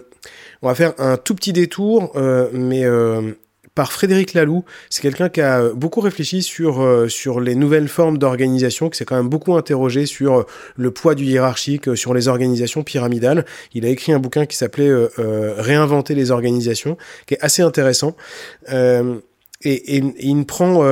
on 0.62 0.70
va 0.70 0.76
faire 0.76 0.94
un 0.98 1.18
tout 1.18 1.36
petit 1.36 1.52
détour, 1.52 2.16
mais 2.54 2.86
par 3.76 3.92
Frédéric 3.92 4.34
Laloux. 4.34 4.64
C'est 4.90 5.02
quelqu'un 5.02 5.30
qui 5.30 5.42
a 5.42 5.70
beaucoup 5.70 6.02
réfléchi 6.02 6.42
sur, 6.42 7.06
sur 7.10 7.40
les 7.40 7.56
nouvelles 7.56 7.88
formes 7.88 8.18
d'organisation, 8.18 8.90
qui 8.90 8.98
s'est 8.98 9.06
quand 9.06 9.16
même 9.16 9.30
beaucoup 9.30 9.56
interrogé 9.56 10.06
sur 10.06 10.46
le 10.76 10.92
poids 10.92 11.16
du 11.16 11.26
hiérarchique, 11.26 11.96
sur 11.96 12.14
les 12.14 12.28
organisations 12.28 12.84
pyramidales. 12.84 13.46
Il 13.74 13.86
a 13.86 13.90
écrit 13.90 14.12
un 14.12 14.20
bouquin 14.20 14.46
qui 14.46 14.58
s'appelait 14.58 14.92
Réinventer 15.18 16.16
les 16.16 16.32
organisations, 16.32 16.98
qui 17.26 17.36
est 17.36 17.42
assez 17.42 17.62
intéressant. 17.62 18.16
et, 18.70 19.12
et, 19.64 20.04
il 20.20 20.46
prend 20.46 20.84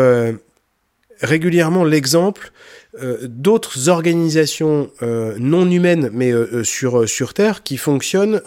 régulièrement 1.21 1.83
l'exemple 1.83 2.51
euh, 2.97 3.19
d'autres 3.21 3.87
organisations 3.87 4.89
euh, 5.03 5.35
non 5.37 5.69
humaines, 5.69 6.09
mais 6.11 6.31
euh, 6.31 6.63
sur, 6.63 7.07
sur 7.07 7.35
Terre, 7.35 7.61
qui 7.61 7.77
fonctionnent 7.77 8.41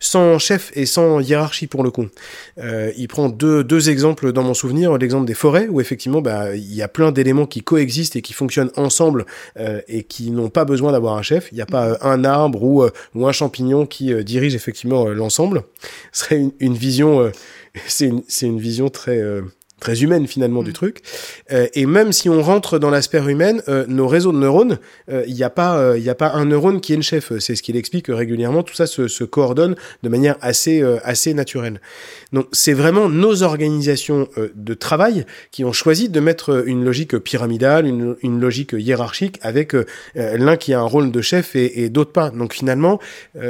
sans 0.00 0.38
chef 0.40 0.72
et 0.74 0.84
sans 0.84 1.20
hiérarchie 1.20 1.68
pour 1.68 1.84
le 1.84 1.90
coup. 1.90 2.06
il 2.58 3.06
prend 3.08 3.28
deux, 3.28 3.62
deux 3.62 3.88
exemples 3.88 4.32
dans 4.32 4.42
mon 4.42 4.54
souvenir, 4.54 4.96
l'exemple 4.98 5.26
des 5.26 5.34
forêts, 5.34 5.68
où 5.68 5.80
effectivement 5.80 6.20
bah, 6.20 6.56
il 6.56 6.74
y 6.74 6.82
a 6.82 6.88
plein 6.88 7.12
d'éléments 7.12 7.46
qui 7.46 7.62
coexistent 7.62 8.16
et 8.16 8.22
qui 8.22 8.32
fonctionnent 8.32 8.70
ensemble 8.76 9.26
et 9.86 10.02
qui 10.02 10.30
n'ont 10.30 10.50
pas 10.50 10.64
besoin 10.64 10.92
d'avoir 10.92 11.16
un 11.16 11.22
chef. 11.22 11.48
Il 11.52 11.56
n'y 11.56 11.60
a 11.60 11.66
pas 11.66 11.98
un 12.02 12.24
arbre 12.24 12.62
ou, 12.62 12.84
ou 13.14 13.26
un 13.26 13.32
champignon 13.32 13.86
qui 13.86 14.12
dirige 14.24 14.54
effectivement 14.54 15.06
l'ensemble. 15.08 15.62
Ce 16.12 16.24
serait 16.24 16.38
une, 16.38 16.52
une 16.60 16.74
vision, 16.74 17.30
c'est 17.86 18.06
une, 18.06 18.22
une, 18.42 18.58
vision 18.58 18.88
très 18.88 19.22
très 19.80 20.02
humaine 20.02 20.26
finalement 20.26 20.62
du 20.62 20.70
mm. 20.70 20.74
truc. 20.74 21.02
Euh, 21.52 21.66
et 21.74 21.86
même 21.86 22.12
si 22.12 22.28
on 22.28 22.42
rentre 22.42 22.78
dans 22.78 22.90
l'aspect 22.90 23.18
humain, 23.18 23.58
euh, 23.68 23.84
nos 23.88 24.06
réseaux 24.06 24.32
de 24.32 24.38
neurones, 24.38 24.78
il 25.08 25.14
euh, 25.14 25.26
n'y 25.26 25.42
a 25.42 25.50
pas, 25.50 25.96
il 25.96 26.08
a 26.08 26.14
pas 26.14 26.32
un 26.32 26.46
neurone 26.46 26.80
qui 26.80 26.92
est 26.92 26.96
le 26.96 27.02
chef. 27.02 27.32
C'est 27.38 27.56
ce 27.56 27.62
qu'il 27.62 27.76
explique 27.76 28.06
régulièrement. 28.08 28.62
Tout 28.62 28.74
ça 28.74 28.86
se, 28.86 29.08
se 29.08 29.24
coordonne 29.24 29.76
de 30.02 30.08
manière 30.08 30.36
assez, 30.40 30.82
assez 31.04 31.34
naturelle. 31.34 31.80
Donc 32.32 32.46
c'est 32.52 32.72
vraiment 32.72 33.08
nos 33.08 33.42
organisations 33.42 34.28
de 34.54 34.74
travail 34.74 35.26
qui 35.50 35.64
ont 35.64 35.72
choisi 35.72 36.08
de 36.08 36.20
mettre 36.20 36.64
une 36.66 36.84
logique 36.84 37.18
pyramidale, 37.18 37.86
une, 37.86 38.16
une 38.22 38.40
logique 38.40 38.74
hiérarchique, 38.76 39.38
avec 39.42 39.74
l'un 40.14 40.56
qui 40.56 40.74
a 40.74 40.80
un 40.80 40.84
rôle 40.84 41.10
de 41.10 41.20
chef 41.20 41.56
et, 41.56 41.84
et 41.84 41.88
d'autres 41.88 42.12
pas. 42.12 42.30
Donc 42.30 42.54
finalement, 42.54 42.98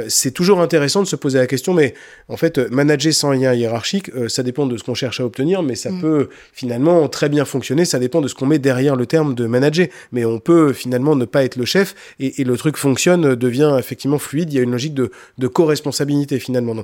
c'est 0.07 0.31
toujours 0.31 0.61
intéressant 0.61 1.01
de 1.01 1.07
se 1.07 1.15
poser 1.15 1.39
la 1.39 1.47
question. 1.47 1.73
Mais 1.73 1.93
en 2.27 2.37
fait, 2.37 2.57
manager 2.71 3.13
sans 3.13 3.31
lien 3.31 3.53
hiérarchique, 3.53 4.11
ça 4.27 4.43
dépend 4.43 4.65
de 4.65 4.77
ce 4.77 4.83
qu'on 4.83 4.95
cherche 4.95 5.19
à 5.19 5.25
obtenir, 5.25 5.63
mais 5.63 5.75
ça 5.75 5.91
mm. 5.91 6.01
peut 6.01 6.18
finalement 6.53 7.07
très 7.07 7.29
bien 7.29 7.45
fonctionner. 7.45 7.85
Ça 7.85 7.99
dépend 7.99 8.21
de 8.21 8.27
ce 8.27 8.35
qu'on 8.35 8.45
met 8.45 8.59
derrière 8.59 8.95
le 8.95 9.05
terme 9.05 9.35
de 9.35 9.45
manager. 9.45 9.87
Mais 10.11 10.25
on 10.25 10.39
peut 10.39 10.73
finalement 10.73 11.15
ne 11.15 11.25
pas 11.25 11.43
être 11.43 11.55
le 11.55 11.65
chef 11.65 11.95
et, 12.19 12.43
le 12.43 12.57
truc 12.57 12.77
fonctionne, 12.77 13.35
devient 13.35 13.75
effectivement 13.77 14.19
fluide. 14.19 14.51
Il 14.51 14.55
y 14.55 14.59
a 14.59 14.63
une 14.63 14.71
logique 14.71 14.93
de, 14.93 15.47
co-responsabilité 15.47 16.39
finalement. 16.39 16.75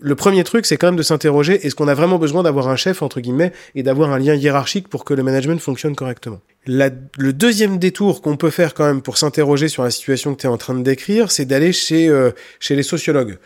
Le 0.00 0.14
premier 0.14 0.44
truc, 0.44 0.66
c'est 0.66 0.76
quand 0.76 0.88
même 0.88 0.96
de 0.96 1.02
s'interroger 1.02 1.66
est-ce 1.66 1.74
qu'on 1.74 1.88
a 1.88 1.94
vraiment 1.94 2.18
besoin 2.18 2.42
d'avoir 2.42 2.68
un 2.68 2.76
chef 2.76 3.02
entre 3.02 3.20
guillemets 3.20 3.52
et 3.74 3.82
d'avoir 3.82 4.10
un 4.10 4.18
lien 4.18 4.34
hiérarchique 4.34 4.88
pour 4.88 5.04
que 5.04 5.14
le 5.14 5.22
management 5.22 5.60
fonctionne 5.60 5.94
correctement? 5.94 6.40
le 6.66 7.32
deuxième 7.32 7.78
détour 7.78 8.22
qu'on 8.22 8.36
peut 8.36 8.50
faire 8.50 8.74
quand 8.74 8.86
même 8.86 9.02
pour 9.02 9.18
s'interroger 9.18 9.68
sur 9.68 9.82
la 9.82 9.90
situation 9.90 10.34
que 10.34 10.40
tu 10.40 10.46
es 10.46 10.50
en 10.50 10.56
train 10.56 10.74
de 10.74 10.82
décrire, 10.82 11.30
c'est 11.30 11.44
d'aller 11.44 11.72
chez, 11.72 12.08
euh, 12.08 12.30
chez 12.58 12.74
les 12.74 12.82
sociologues. 12.82 13.38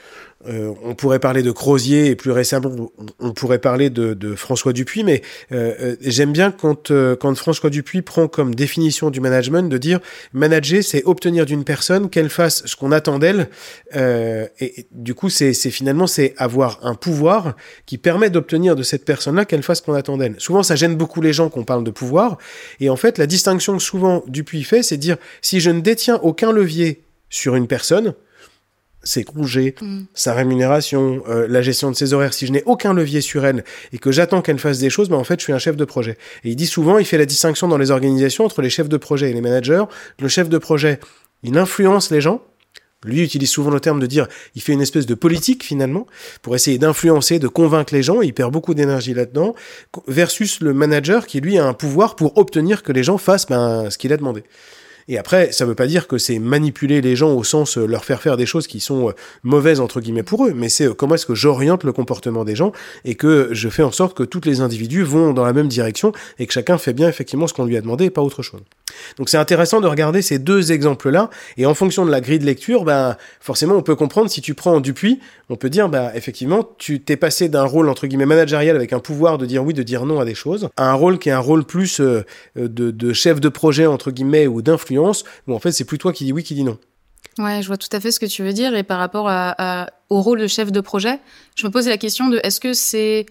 Euh, 0.47 0.73
on 0.85 0.95
pourrait 0.95 1.19
parler 1.19 1.43
de 1.43 1.51
Crozier 1.51 2.07
et 2.07 2.15
plus 2.15 2.31
récemment 2.31 2.71
on 3.19 3.33
pourrait 3.33 3.59
parler 3.59 3.91
de, 3.91 4.35
François 4.37 4.73
Dupuis, 4.73 5.03
mais 5.03 5.23
euh, 5.51 5.75
euh, 5.81 5.97
j'aime 6.01 6.33
bien 6.33 6.53
quand, 6.53 6.93
quand 7.19 7.35
François 7.35 7.71
Dupuis 7.71 8.03
prend 8.03 8.29
comme 8.29 8.55
définition 8.55 9.11
du 9.11 9.21
management 9.21 9.69
de 9.69 9.79
dire 9.79 9.99
manager, 10.33 10.85
c'est 10.85 11.03
obtenir 11.05 11.45
d'une 11.45 11.65
personne 11.65 12.09
qu'elle 12.09 12.29
fasse 12.29 12.65
ce 12.67 12.77
qu'on 12.77 12.93
attend 12.93 13.19
d'elle, 13.19 13.49
et, 13.95 14.87
du 14.93 15.15
coup 15.15 15.29
c'est 15.29 15.53
finalement 15.55 16.07
c'est 16.07 16.35
avoir 16.37 16.79
un 16.83 16.95
pouvoir 16.95 17.57
qui 17.87 17.99
permet 17.99 18.31
d'obtenir 18.31 18.77
de 18.77 18.85
cette 18.85 19.05
personne-là 19.05 19.45
qu'elle 19.45 19.65
fasse 19.65 19.79
ce 19.79 19.83
qu'on 19.83 19.95
attend 19.95 20.19
d'elle. 20.19 20.37
Souvent 20.39 20.63
ça 20.63 20.77
gêne 20.77 20.95
beaucoup 20.95 21.21
les 21.21 21.33
gens 21.33 21.49
qu'on 21.49 21.65
parle 21.65 21.83
de 21.83 21.91
pouvoir, 21.91 22.39
et 22.79 22.91
en 22.91 22.97
fait 22.97 23.19
la 23.19 23.27
distinction 23.27 23.77
que 23.77 23.83
souvent 23.83 24.23
Dupuis 24.29 24.63
fait, 24.63 24.85
c'est 24.85 24.99
dire 24.99 25.17
si 25.43 25.59
je 25.59 25.71
ne 25.71 25.81
détiens 25.81 26.21
aucun 26.23 26.53
levier 26.53 27.03
sur 27.29 27.57
une 27.57 27.67
personne, 27.67 28.15
ses 29.03 29.25
congés, 29.25 29.75
mm. 29.81 30.03
sa 30.15 30.35
rémunération, 30.35 31.23
euh, 31.29 31.47
la 31.49 31.63
gestion 31.63 31.91
de 31.91 31.97
ses 31.97 32.13
horaires, 32.13 32.35
si 32.35 32.47
je 32.47 32.53
n'ai 32.53 32.63
aucun 32.67 32.93
levier 32.93 33.21
sur 33.21 33.45
elle 33.45 33.65
et 33.93 33.99
que 33.99 34.11
j'attends 34.13 34.43
qu'elle 34.43 34.59
fasse 34.59 34.79
des 34.79 34.91
choses, 34.91 35.09
ben 35.09 35.17
en 35.17 35.25
fait, 35.25 35.39
je 35.39 35.45
suis 35.45 35.53
un 35.53 35.59
chef 35.59 35.77
de 35.77 35.85
projet. 35.85 36.19
Et 36.45 36.51
il 36.51 36.57
dit 36.57 36.67
souvent, 36.67 36.99
il 36.99 37.05
fait 37.05 37.19
la 37.19 37.27
distinction 37.27 37.69
dans 37.69 37.79
les 37.79 37.91
organisations 37.91 38.45
entre 38.45 38.63
les 38.63 38.71
chefs 38.71 38.89
de 38.89 38.97
projet 38.97 39.31
et 39.31 39.33
les 39.33 39.41
managers. 39.41 39.85
Le 40.21 40.29
chef 40.29 40.49
de 40.49 40.59
projet, 40.59 41.01
il 41.43 41.57
influence 41.57 42.11
les 42.11 42.21
gens. 42.21 42.43
Lui 43.05 43.23
utilise 43.23 43.49
souvent 43.49 43.71
le 43.71 43.79
terme 43.79 44.01
de 44.01 44.07
dire, 44.07 44.27
il 44.57 44.63
fait 44.63 44.73
une 44.73 44.81
espèce 44.81 45.07
de 45.07 45.15
politique 45.15 45.63
finalement 45.63 46.09
pour 46.43 46.57
essayer 46.57 46.79
d'influencer, 46.79 47.39
de 47.39 47.47
convaincre 47.47 47.95
les 47.95 48.03
gens. 48.03 48.23
Il 48.23 48.35
perd 48.35 48.53
beaucoup 48.53 48.75
d'énergie 48.75 49.15
là-dedans. 49.15 49.55
Versus 50.09 50.61
le 50.61 50.75
manager 50.75 51.27
qui 51.27 51.41
lui 51.41 51.59
a 51.59 51.65
un 51.65 51.75
pouvoir 51.75 52.17
pour 52.17 52.37
obtenir 52.37 52.83
que 52.83 52.91
les 52.91 53.05
gens 53.05 53.17
fassent 53.17 53.47
ben, 53.47 53.89
ce 53.89 53.99
qu'il 53.99 54.13
a 54.13 54.17
demandé. 54.17 54.43
Et 55.11 55.17
après, 55.17 55.53
ça 55.53 55.65
veut 55.65 55.75
pas 55.75 55.87
dire 55.87 56.07
que 56.07 56.19
c'est 56.19 56.39
manipuler 56.39 57.01
les 57.01 57.17
gens 57.17 57.33
au 57.33 57.43
sens 57.43 57.79
euh, 57.79 57.87
leur 57.87 58.05
faire 58.05 58.21
faire 58.21 58.37
des 58.37 58.45
choses 58.45 58.67
qui 58.67 58.79
sont 58.79 59.09
euh, 59.09 59.13
mauvaises 59.43 59.81
entre 59.81 60.03
guillemets 60.03 60.23
pour 60.23 60.47
eux, 60.47 60.53
mais 60.55 60.69
c'est 60.69 60.85
euh, 60.85 60.93
comment 60.93 61.15
est-ce 61.15 61.25
que 61.25 61.35
j'oriente 61.35 61.83
le 61.85 61.93
comportement 61.93 62.45
des 62.45 62.55
gens 62.55 62.73
et 63.07 63.15
que 63.15 63.49
je 63.53 63.71
fais 63.71 63.83
en 63.83 63.91
sorte 63.91 64.15
que 64.15 64.23
tous 64.23 64.43
les 64.45 64.61
individus 64.61 65.03
vont 65.03 65.33
dans 65.33 65.47
la 65.47 65.55
même 65.55 65.69
direction 65.69 66.13
et 66.39 66.47
que 66.47 66.53
chacun 66.53 66.77
fait 66.77 66.93
bien 66.93 67.09
effectivement 67.09 67.47
ce 67.47 67.55
qu'on 67.55 67.65
lui 67.65 67.79
a 67.79 67.81
demandé 67.81 68.05
et 68.05 68.11
pas 68.11 68.21
autre 68.21 68.43
chose. 68.43 68.61
Donc 69.17 69.31
c'est 69.31 69.39
intéressant 69.39 69.81
de 69.81 69.87
regarder 69.87 70.21
ces 70.21 70.39
deux 70.39 70.73
exemples-là, 70.73 71.31
et 71.57 71.67
en 71.67 71.75
fonction 71.75 72.05
de 72.05 72.11
la 72.11 72.21
grille 72.21 72.41
de 72.41 72.45
lecture, 72.45 72.85
ben, 72.85 73.17
forcément 73.41 73.77
on 73.77 73.83
peut 73.83 73.97
comprendre, 73.97 74.29
si 74.29 74.43
tu 74.43 74.55
prends 74.55 74.81
Dupuis, 74.81 75.21
on 75.49 75.57
peut 75.57 75.71
dire, 75.71 75.89
ben, 75.89 76.11
effectivement, 76.15 76.69
tu 76.79 77.01
t'es 77.01 77.17
passé 77.17 77.49
d'un 77.49 77.65
rôle 77.65 77.89
entre 77.89 78.07
guillemets 78.07 78.27
managérial 78.27 78.77
avec 78.77 78.93
un 78.93 78.99
pouvoir 78.99 79.39
de 79.39 79.47
dire 79.47 79.65
oui, 79.65 79.73
de 79.73 79.83
dire 79.83 80.05
non 80.05 80.21
à 80.21 80.25
des 80.25 80.35
choses, 80.35 80.69
à 80.77 80.91
un 80.91 80.95
rôle 80.95 81.19
qui 81.19 81.29
est 81.31 81.33
un 81.33 81.39
rôle 81.39 81.65
plus 81.65 82.01
de, 82.01 82.25
de 82.57 83.13
chef 83.13 83.41
de 83.41 83.49
projet 83.49 83.87
entre 83.87 84.11
guillemets 84.11 84.47
ou 84.47 84.63
d'influence 84.63 84.98
où 84.99 85.55
en 85.55 85.59
fait 85.59 85.73
c'est 85.73 85.85
plus 85.85 85.99
toi 85.99 86.13
qui 86.13 86.25
dis 86.25 86.33
oui 86.33 86.43
qui 86.43 86.55
dis 86.55 86.65
non. 86.65 86.79
Ouais, 87.39 87.63
je 87.63 87.69
vois 87.69 87.77
tout 87.77 87.89
à 87.93 88.01
fait 88.01 88.11
ce 88.11 88.19
que 88.19 88.27
tu 88.27 88.43
veux 88.43 88.53
dire. 88.53 88.75
Et 88.75 88.83
par 88.83 88.99
rapport 88.99 89.31
au 90.11 90.23
rôle 90.23 90.41
de 90.41 90.47
chef 90.47 90.73
de 90.73 90.81
projet, 90.81 91.21
je 91.57 91.67
me 91.67 91.71
pose 91.71 91.87
la 91.89 91.97
question 91.97 92.29
de 92.29 92.41
est-ce 92.43 92.61
que 92.61 92.73
c'est 92.73 93.27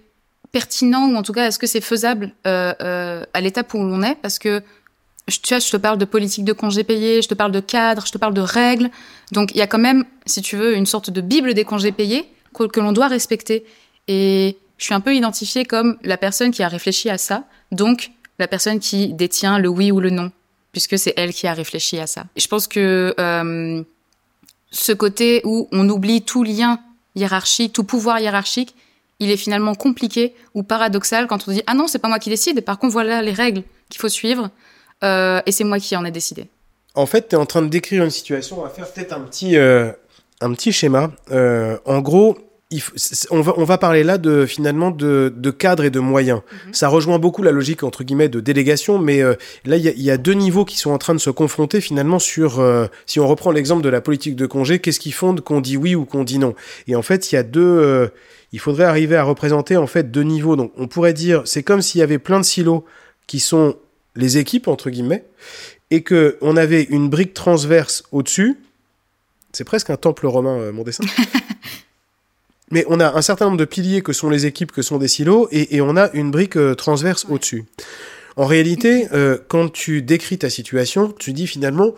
pertinent 0.52 1.10
ou 1.10 1.16
en 1.16 1.24
tout 1.24 1.34
cas 1.34 1.48
est-ce 1.48 1.60
que 1.60 1.68
c'est 1.68 1.82
faisable 1.82 2.34
euh, 2.46 2.74
euh, 2.82 3.26
à 3.34 3.42
l'étape 3.42 3.74
où 3.74 3.80
l'on 3.80 4.02
est? 4.02 4.16
Parce 4.16 4.40
que 4.40 4.64
tu 5.28 5.50
vois, 5.50 5.60
je 5.60 5.70
te 5.70 5.76
parle 5.76 5.98
de 5.98 6.06
politique 6.06 6.46
de 6.46 6.54
congés 6.54 6.86
payés, 6.86 7.22
je 7.22 7.28
te 7.28 7.34
parle 7.34 7.52
de 7.52 7.60
cadre, 7.60 8.06
je 8.06 8.12
te 8.14 8.18
parle 8.18 8.34
de 8.34 8.42
règles. 8.42 8.90
Donc 9.34 9.52
il 9.52 9.58
y 9.58 9.62
a 9.62 9.68
quand 9.68 9.78
même, 9.78 10.06
si 10.26 10.42
tu 10.42 10.56
veux, 10.56 10.76
une 10.76 10.86
sorte 10.86 11.10
de 11.10 11.20
bible 11.20 11.54
des 11.54 11.66
congés 11.66 11.92
payés 11.92 12.30
que, 12.54 12.64
que 12.64 12.80
l'on 12.80 12.94
doit 12.94 13.08
respecter. 13.08 13.66
Et 14.08 14.58
je 14.78 14.86
suis 14.86 14.94
un 14.94 15.02
peu 15.02 15.14
identifiée 15.14 15.66
comme 15.66 15.98
la 16.04 16.18
personne 16.18 16.52
qui 16.52 16.64
a 16.64 16.70
réfléchi 16.70 17.10
à 17.10 17.18
ça, 17.18 17.44
donc 17.74 18.12
la 18.40 18.48
personne 18.48 18.80
qui 18.80 19.14
détient 19.14 19.60
le 19.60 19.68
oui 19.68 19.92
ou 19.92 20.00
le 20.00 20.12
non 20.12 20.32
puisque 20.78 21.00
c'est 21.00 21.16
elle 21.18 21.34
qui 21.34 21.48
a 21.48 21.54
réfléchi 21.54 21.98
à 21.98 22.06
ça. 22.06 22.26
je 22.36 22.46
pense 22.46 22.68
que 22.68 23.16
euh, 23.20 23.84
ce 24.70 24.92
côté 24.92 25.42
où 25.44 25.68
on 25.72 25.90
oublie 25.90 26.22
tout 26.22 26.44
lien 26.44 26.80
hiérarchique, 27.16 27.74
tout 27.74 27.84
pouvoir 27.84 28.20
hiérarchique, 28.20 28.76
il 29.18 29.32
est 29.32 29.38
finalement 29.38 29.74
compliqué 29.74 30.36
ou 30.54 30.62
paradoxal 30.62 31.26
quand 31.26 31.48
on 31.48 31.52
dit 31.52 31.64
ah 31.66 31.74
non 31.74 31.88
c'est 31.88 31.98
pas 31.98 32.10
moi 32.10 32.20
qui 32.20 32.30
décide, 32.30 32.64
par 32.64 32.78
contre 32.78 32.94
voilà 32.94 33.24
les 33.24 33.32
règles 33.32 33.64
qu'il 33.90 34.00
faut 34.00 34.08
suivre 34.08 34.52
euh, 35.04 35.42
et 35.48 35.52
c'est 35.52 35.64
moi 35.64 35.80
qui 35.80 35.96
en 35.96 36.06
ai 36.06 36.12
décidé. 36.12 36.46
En 36.94 37.08
fait, 37.08 37.30
tu 37.30 37.36
es 37.36 37.40
en 37.40 37.48
train 37.48 37.64
de 37.64 37.70
décrire 37.70 38.04
une 38.04 38.12
situation, 38.12 38.60
on 38.60 38.64
va 38.64 38.70
faire 38.70 38.88
peut-être 38.88 39.14
un 39.14 39.22
petit, 39.22 39.58
euh, 39.58 39.92
un 40.42 40.54
petit 40.54 40.72
schéma. 40.72 41.10
En 41.32 42.00
gros, 42.02 42.38
on, 43.32 43.42
va, 43.42 43.54
on 43.56 43.64
va 43.64 43.78
parler 43.78 44.04
là 44.04 44.18
de 44.18 44.46
finalement 44.46 44.92
de, 44.92 45.34
de 45.36 45.52
cadre 45.52 45.86
et 45.86 45.90
de 45.90 46.00
moyens. 46.00 46.42
Mhm. 46.66 46.74
Ça 46.74 46.90
rejoint 46.90 47.18
beaucoup 47.18 47.42
la 47.42 47.52
logique 47.52 47.84
entre 47.84 48.04
guillemets 48.04 48.28
de 48.28 48.42
délégation, 48.42 49.00
mais 49.00 49.22
euh, 49.22 49.36
là 49.66 49.78
il 49.78 49.86
y, 49.86 50.04
y, 50.04 50.12
a 50.12 50.18
deux 50.18 50.34
niveaux 50.34 50.66
qui 50.66 50.78
sont 50.78 50.92
en 50.92 50.98
train 50.98 51.14
de 51.14 51.20
se 51.20 51.30
confronter 51.30 51.80
finalement 51.80 52.20
sur. 52.20 52.60
Euh, 52.60 52.88
si 53.06 53.20
on 53.20 53.28
reprend 53.28 53.52
l'exemple 53.52 53.84
de 53.84 53.90
la 53.90 54.02
politique 54.02 54.36
de 54.36 54.46
congé, 54.46 54.80
qu'est-ce 54.80 55.00
qui 55.00 55.14
fonde 55.14 55.42
qu'on 55.42 55.62
dit 55.62 55.78
oui 55.78 55.96
ou 55.96 56.04
qu'on 56.04 56.26
dit 56.26 56.40
non? 56.40 56.56
Et 56.88 56.96
en 56.96 57.02
fait, 57.02 57.32
il 57.32 57.36
y 57.36 57.38
a 57.38 57.44
deux. 57.44 57.62
Euh, 57.62 58.08
il 58.52 58.60
faudrait 58.60 58.86
arriver 58.86 59.16
à 59.16 59.24
représenter 59.24 59.78
en 59.78 59.88
fait 59.88 60.12
deux 60.12 60.24
niveaux. 60.24 60.58
Donc 60.58 60.74
on 60.78 60.88
pourrait 60.88 61.14
dire 61.14 61.44
c'est 61.46 61.64
comme 61.64 61.82
s'il 61.82 62.00
y 62.00 62.04
avait 62.04 62.20
plein 62.20 62.40
de 62.40 62.46
silos 62.46 62.84
qui 63.28 63.40
sont 63.40 63.78
les 64.16 64.38
équipes 64.38 64.68
entre 64.68 64.90
guillemets 64.90 65.24
et 65.90 66.02
que 66.02 66.38
on 66.42 66.58
avait 66.58 66.84
une 66.84 67.08
brique 67.08 67.34
transverse 67.34 68.04
au-dessus. 68.12 68.58
C'est 69.54 69.64
presque 69.64 69.90
un 69.90 69.98
temple 69.98 70.28
romain, 70.28 70.72
mon 70.74 70.84
dessin. 70.84 71.04
Mais 72.72 72.86
on 72.90 73.00
a 73.00 73.18
un 73.18 73.22
certain 73.22 73.46
nombre 73.46 73.58
de 73.58 73.66
piliers 73.66 74.02
que 74.02 74.14
sont 74.14 74.30
les 74.30 74.46
équipes, 74.46 74.72
que 74.72 74.82
sont 74.82 74.98
des 74.98 75.08
silos, 75.08 75.48
et, 75.52 75.80
on 75.82 75.96
a 75.96 76.12
une 76.14 76.32
brique 76.32 76.58
euh, 76.58 76.76
transverse 76.76 77.26
au-dessus. 77.30 77.66
En 78.36 78.46
réalité, 78.46 79.08
euh, 79.14 79.38
quand 79.48 79.72
tu 79.72 80.02
décris 80.02 80.38
ta 80.38 80.50
situation, 80.50 81.14
tu 81.18 81.34
dis 81.34 81.48
finalement, 81.48 81.96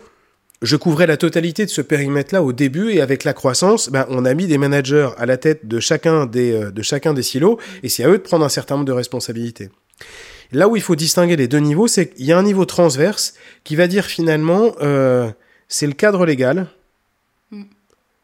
je 0.61 0.75
couvrais 0.75 1.07
la 1.07 1.17
totalité 1.17 1.65
de 1.65 1.71
ce 1.71 1.81
périmètre-là 1.81 2.43
au 2.43 2.53
début, 2.53 2.91
et 2.91 3.01
avec 3.01 3.23
la 3.23 3.33
croissance, 3.33 3.89
ben, 3.89 4.05
on 4.09 4.25
a 4.25 4.33
mis 4.33 4.45
des 4.45 4.57
managers 4.57 5.09
à 5.17 5.25
la 5.25 5.37
tête 5.37 5.67
de 5.67 5.79
chacun 5.79 6.27
des, 6.27 6.51
euh, 6.51 6.71
de 6.71 6.81
chacun 6.83 7.13
des 7.13 7.23
silos, 7.23 7.57
et 7.81 7.89
c'est 7.89 8.03
à 8.03 8.09
eux 8.09 8.17
de 8.17 8.23
prendre 8.23 8.45
un 8.45 8.49
certain 8.49 8.75
nombre 8.75 8.85
de 8.85 8.91
responsabilités. 8.91 9.69
Là 10.51 10.67
où 10.67 10.75
il 10.75 10.81
faut 10.81 10.95
distinguer 10.95 11.35
les 11.35 11.47
deux 11.47 11.59
niveaux, 11.59 11.87
c'est 11.87 12.09
qu'il 12.09 12.25
y 12.25 12.31
a 12.31 12.37
un 12.37 12.43
niveau 12.43 12.65
transverse 12.65 13.33
qui 13.63 13.75
va 13.75 13.87
dire 13.87 14.05
finalement, 14.05 14.73
c'est 15.67 15.85
le 15.85 15.93
cadre 15.93 16.25
légal, 16.25 16.65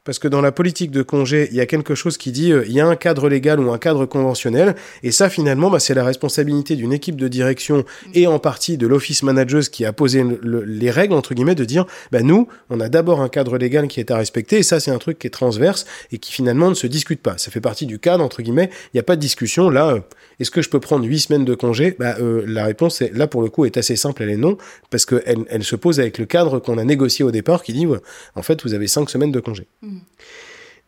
parce 0.06 0.20
que 0.20 0.28
dans 0.28 0.42
la 0.42 0.52
politique 0.52 0.92
de 0.92 1.02
congé, 1.02 1.50
il 1.52 1.58
y 1.58 1.60
a 1.60 1.66
quelque 1.66 1.96
chose 1.96 2.18
qui 2.18 2.32
dit, 2.32 2.52
euh, 2.52 2.64
il 2.68 2.74
y 2.74 2.80
a 2.80 2.88
un 2.88 2.96
cadre 2.96 3.28
légal 3.28 3.60
ou 3.60 3.72
un 3.72 3.78
cadre 3.78 4.06
conventionnel, 4.06 4.76
et 5.04 5.12
ça 5.12 5.30
finalement, 5.30 5.70
bah, 5.70 5.80
c'est 5.80 5.96
la 5.96 6.06
responsabilité 6.06 6.76
d'une 6.76 6.94
équipe 6.94 7.18
de 7.18 7.28
direction 7.28 7.84
et 8.14 8.28
en 8.28 8.40
partie 8.40 8.78
de 8.78 8.88
l'office 8.88 9.24
manager 9.24 9.64
qui 9.72 9.84
a 9.84 9.94
posé 9.94 10.24
les 10.44 10.92
règles, 10.92 11.14
entre 11.14 11.34
guillemets, 11.34 11.56
de 11.56 11.66
dire, 11.66 11.86
bah, 12.12 12.22
nous, 12.22 12.48
on 12.70 12.80
a 12.80 12.88
d'abord 12.88 13.22
un 13.22 13.30
cadre 13.30 13.58
légal 13.58 13.88
qui 13.88 14.00
est 14.00 14.12
à 14.12 14.18
respecter, 14.18 14.60
et 14.60 14.64
ça 14.64 14.80
c'est 14.80 14.92
un 14.92 15.00
truc 15.00 15.18
qui 15.20 15.28
est 15.28 15.32
transverse 15.32 15.86
et 16.12 16.20
qui 16.20 16.32
finalement 16.32 16.70
ne 16.70 16.76
se 16.76 16.88
discute 16.88 17.22
pas. 17.22 17.38
Ça 17.38 17.50
fait 17.50 17.62
partie 17.62 17.88
du 17.88 17.98
cadre, 17.98 18.24
entre 18.24 18.44
guillemets, 18.44 18.70
il 18.94 18.96
n'y 18.98 19.00
a 19.00 19.04
pas 19.04 19.16
de 19.16 19.22
discussion. 19.22 19.70
Là, 19.70 19.90
euh, 19.90 20.00
est-ce 20.40 20.52
que 20.52 20.62
je 20.62 20.70
peux 20.70 20.80
prendre 20.80 21.06
huit 21.06 21.20
semaines 21.20 21.46
de 21.46 21.56
congé? 21.56 21.96
Bah, 21.98 22.16
euh, 22.20 22.44
La 22.46 22.66
réponse, 22.66 23.02
est, 23.02 23.12
là 23.16 23.26
pour 23.26 23.42
le 23.42 23.50
coup, 23.50 23.66
est 23.66 23.78
assez 23.78 23.96
simple, 23.96 24.22
elle 24.22 24.30
est 24.30 24.38
non, 24.38 24.58
parce 24.92 25.06
qu'elle 25.06 25.46
elle 25.50 25.64
se 25.64 25.76
pose 25.76 26.00
avec 26.00 26.20
le 26.20 26.26
cadre 26.26 26.60
qu'on 26.60 26.78
a 26.78 26.84
négocié 26.84 27.26
au 27.26 27.32
départ 27.32 27.64
qui 27.64 27.74
dit, 27.74 27.88
en 28.36 28.42
fait, 28.44 28.64
vous 28.64 28.74
avez 28.76 28.88
cinq 28.88 29.10
semaines 29.10 29.32
de 29.32 29.40
congé. 29.40 29.68
Mmh. 29.82 29.95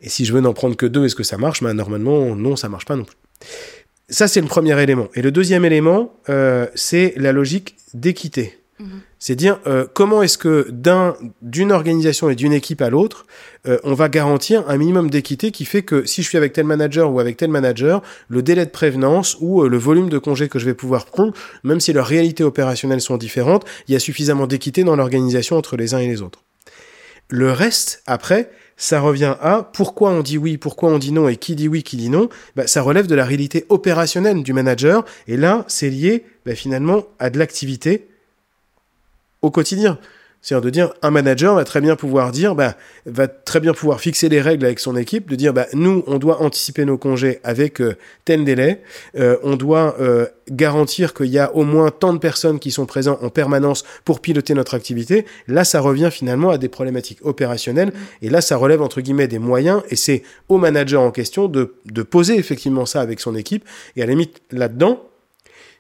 Et 0.02 0.10
si 0.10 0.26
je 0.26 0.34
veux 0.34 0.42
n'en 0.42 0.54
prendre 0.54 0.76
que 0.76 0.86
deux, 0.86 1.06
est-ce 1.06 1.16
que 1.16 1.24
ça 1.24 1.38
marche? 1.38 1.64
Ben, 1.64 1.74
Normalement, 1.74 2.36
non, 2.36 2.56
ça 2.56 2.70
marche 2.70 2.86
pas 2.86 2.96
non 2.96 3.06
plus. 3.06 3.18
Ça, 4.10 4.28
c'est 4.28 4.42
le 4.42 4.48
premier 4.48 4.82
élément. 4.82 5.10
Et 5.16 5.22
le 5.22 5.32
deuxième 5.32 5.66
élément, 5.66 6.14
euh, 6.30 6.68
c'est 6.76 7.14
la 7.18 7.34
logique 7.34 7.76
d'équité. 7.94 8.58
Mhm. 8.80 9.02
C'est 9.20 9.36
dire 9.36 9.60
euh, 9.66 9.88
comment 9.92 10.22
est-ce 10.22 10.38
que 10.38 10.72
d'une 11.42 11.72
organisation 11.72 12.30
et 12.30 12.36
d'une 12.36 12.54
équipe 12.54 12.82
à 12.82 12.92
l'autre, 12.92 13.26
euh, 13.68 13.80
on 13.84 13.96
va 13.96 14.08
garantir 14.08 14.64
un 14.70 14.78
minimum 14.78 15.10
d'équité 15.10 15.52
qui 15.52 15.66
fait 15.66 15.82
que 15.82 16.06
si 16.06 16.22
je 16.22 16.30
suis 16.30 16.38
avec 16.38 16.54
tel 16.54 16.66
manager 16.66 17.12
ou 17.12 17.20
avec 17.20 17.38
tel 17.38 17.50
manager, 17.50 18.04
le 18.30 18.44
délai 18.44 18.66
de 18.66 18.72
prévenance 18.72 19.36
ou 19.42 19.64
le 19.64 19.78
volume 19.78 20.10
de 20.10 20.20
congés 20.20 20.48
que 20.48 20.60
je 20.60 20.66
vais 20.66 20.76
pouvoir 20.76 21.06
prendre, 21.06 21.34
même 21.64 21.80
si 21.80 21.92
leurs 21.92 22.06
réalités 22.06 22.44
opérationnelles 22.44 23.02
sont 23.02 23.18
différentes, 23.18 23.66
il 23.88 23.94
y 23.94 23.96
a 23.96 24.00
suffisamment 24.00 24.46
d'équité 24.46 24.84
dans 24.84 24.96
l'organisation 24.96 25.58
entre 25.58 25.76
les 25.76 25.96
uns 25.96 26.00
et 26.00 26.08
les 26.08 26.22
autres. 26.22 26.44
Le 27.30 27.52
reste, 27.52 28.04
après, 28.06 28.52
ça 28.78 29.02
revient 29.02 29.36
à 29.42 29.70
pourquoi 29.74 30.12
on 30.12 30.22
dit 30.22 30.38
oui, 30.38 30.58
pourquoi 30.58 30.92
on 30.92 31.00
dit 31.00 31.12
non 31.12 31.28
et 31.28 31.36
qui 31.36 31.56
dit 31.56 31.68
oui, 31.68 31.84
qui 31.84 31.98
dit 31.98 32.10
non. 32.10 32.30
Bah, 32.56 32.68
ça 32.68 32.84
relève 32.84 33.08
de 33.08 33.16
la 33.16 33.26
réalité 33.26 33.66
opérationnelle 33.70 34.44
du 34.44 34.54
manager. 34.54 35.04
Et 35.28 35.36
là, 35.36 35.66
c'est 35.68 35.90
lié 35.90 36.26
bah, 36.46 36.56
finalement 36.56 37.04
à 37.20 37.32
de 37.32 37.40
l'activité 37.40 38.08
au 39.42 39.52
quotidien. 39.52 39.98
C'est-à-dire 40.48 40.64
de 40.64 40.70
dire, 40.70 40.94
un 41.02 41.12
manager 41.12 41.56
va 41.56 41.66
très 41.66 41.82
bien 41.82 41.98
pouvoir 41.98 42.32
dire, 42.32 42.56
bah, 42.56 42.78
va 43.06 43.28
très 43.28 43.60
bien 43.60 43.74
pouvoir 43.74 44.00
fixer 44.00 44.30
les 44.30 44.40
règles 44.40 44.64
avec 44.64 44.80
son 44.80 44.96
équipe, 44.96 45.30
de 45.30 45.36
dire, 45.36 45.52
bah, 45.52 45.68
nous, 45.74 46.06
on 46.08 46.20
doit 46.20 46.42
anticiper 46.42 46.86
nos 46.86 46.98
congés 46.98 47.42
avec 47.44 47.82
euh, 47.82 47.98
tel 48.24 48.46
délai, 48.46 48.82
euh, 49.18 49.36
on 49.44 49.58
doit 49.58 49.98
euh, 50.00 50.26
garantir 50.50 51.14
qu'il 51.14 51.26
y 51.26 51.38
a 51.38 51.54
au 51.54 51.66
moins 51.66 51.92
tant 51.92 52.14
de 52.14 52.18
personnes 52.18 52.60
qui 52.60 52.72
sont 52.72 52.86
présentes 52.86 53.22
en 53.22 53.28
permanence 53.28 53.84
pour 54.06 54.22
piloter 54.22 54.54
notre 54.54 54.74
activité. 54.74 55.26
Là, 55.50 55.66
ça 55.66 55.82
revient 55.82 56.08
finalement 56.14 56.52
à 56.52 56.58
des 56.58 56.70
problématiques 56.70 57.20
opérationnelles, 57.26 57.92
et 58.22 58.30
là, 58.30 58.40
ça 58.40 58.56
relève 58.56 58.82
entre 58.82 59.02
guillemets 59.02 59.28
des 59.28 59.40
moyens, 59.40 59.82
et 59.90 59.98
c'est 59.98 60.24
au 60.48 60.58
manager 60.60 61.02
en 61.02 61.12
question 61.12 61.50
de, 61.50 61.74
de 61.92 62.04
poser 62.04 62.38
effectivement 62.38 62.86
ça 62.86 63.02
avec 63.02 63.20
son 63.20 63.36
équipe, 63.36 63.66
et 63.98 64.02
à 64.02 64.06
la 64.06 64.12
limite, 64.12 64.42
là-dedans, 64.52 65.07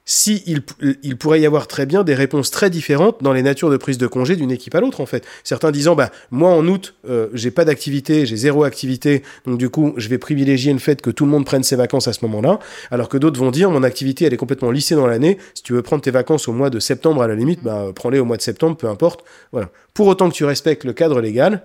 si 0.07 0.41
il, 0.47 1.17
pourrait 1.17 1.41
y 1.41 1.45
avoir 1.45 1.67
très 1.67 1.85
bien 1.85 2.03
des 2.05 2.15
réponses 2.15 2.49
très 2.49 2.69
différentes 2.69 3.21
dans 3.21 3.33
les 3.33 3.43
natures 3.43 3.69
de 3.69 3.75
prise 3.75 3.97
de 3.97 4.07
congé 4.07 4.37
d'une 4.37 4.51
équipe 4.51 4.73
à 4.73 4.79
l'autre 4.79 5.01
en 5.01 5.05
fait. 5.05 5.25
Certains 5.43 5.69
disant 5.69 5.95
bah 5.95 6.09
moi 6.31 6.49
en 6.49 6.65
août 6.65 6.95
euh, 7.09 7.27
j'ai 7.33 7.51
pas 7.51 7.65
d'activité, 7.65 8.25
j'ai 8.25 8.37
zéro 8.37 8.63
activité, 8.63 9.21
donc 9.45 9.57
du 9.57 9.69
coup 9.69 9.93
je 9.97 10.07
vais 10.07 10.17
privilégier 10.17 10.71
le 10.71 10.79
fait 10.79 11.01
que 11.01 11.09
tout 11.09 11.25
le 11.25 11.31
monde 11.31 11.45
prenne 11.45 11.63
ses 11.63 11.75
vacances 11.75 12.07
à 12.07 12.13
ce 12.13 12.23
moment-là, 12.25 12.59
alors 12.89 13.09
que 13.09 13.17
d'autres 13.17 13.39
vont 13.39 13.51
dire 13.51 13.69
mon 13.69 13.83
activité 13.83 14.23
elle 14.25 14.33
est 14.33 14.37
complètement 14.37 14.71
lissée 14.71 14.95
dans 14.95 15.07
l'année. 15.07 15.37
Si 15.53 15.61
tu 15.61 15.73
veux 15.73 15.81
prendre 15.81 16.01
tes 16.01 16.11
vacances 16.11 16.47
au 16.47 16.53
mois 16.53 16.69
de 16.69 16.79
septembre 16.79 17.21
à 17.21 17.27
la 17.27 17.35
limite, 17.35 17.61
bah 17.61 17.87
prends-les 17.93 18.19
au 18.19 18.25
mois 18.25 18.37
de 18.37 18.41
septembre, 18.41 18.77
peu 18.77 18.87
importe. 18.87 19.25
Voilà. 19.51 19.69
Pour 19.93 20.07
autant 20.07 20.29
que 20.29 20.35
tu 20.35 20.45
respectes 20.45 20.85
le 20.85 20.93
cadre 20.93 21.19
légal, 21.19 21.63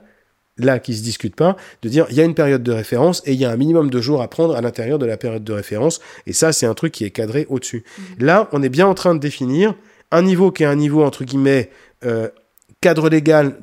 là 0.59 0.79
qui 0.79 0.95
se 0.95 1.03
discute 1.03 1.35
pas, 1.35 1.57
de 1.83 1.89
dire 1.89 2.07
il 2.11 2.17
y 2.17 2.21
a 2.21 2.25
une 2.25 2.35
période 2.35 2.63
de 2.63 2.73
référence 2.73 3.23
et 3.27 3.33
il 3.33 3.41
y 3.41 3.45
a 3.45 3.51
un 3.51 3.57
minimum 3.57 3.91
de 3.91 4.01
jours 4.01 4.23
à 4.23 4.29
prendre 4.29 4.55
à 4.55 4.61
l'intérieur 4.61 4.99
de 4.99 5.07
la 5.07 5.17
période 5.17 5.45
de 5.45 5.53
référence. 5.53 6.01
Et 6.27 6.33
ça, 6.33 6.53
c'est 6.53 6.67
un 6.67 6.75
truc 6.75 6.93
qui 6.93 7.05
est 7.05 7.11
cadré 7.11 7.47
au-dessus. 7.49 7.85
Mhm. 7.99 8.27
Là, 8.27 8.49
on 8.53 8.63
est 8.63 8.69
bien 8.69 8.87
en 8.87 8.95
train 8.95 9.15
de 9.15 9.21
définir 9.21 9.75
un 10.11 10.23
niveau 10.23 10.51
qui 10.51 10.63
est 10.63 10.67
un 10.67 10.77
niveau, 10.77 11.03
entre 11.03 11.25
guillemets, 11.25 11.71
euh, 12.05 12.29
cadre 12.81 13.09
légal, 13.09 13.57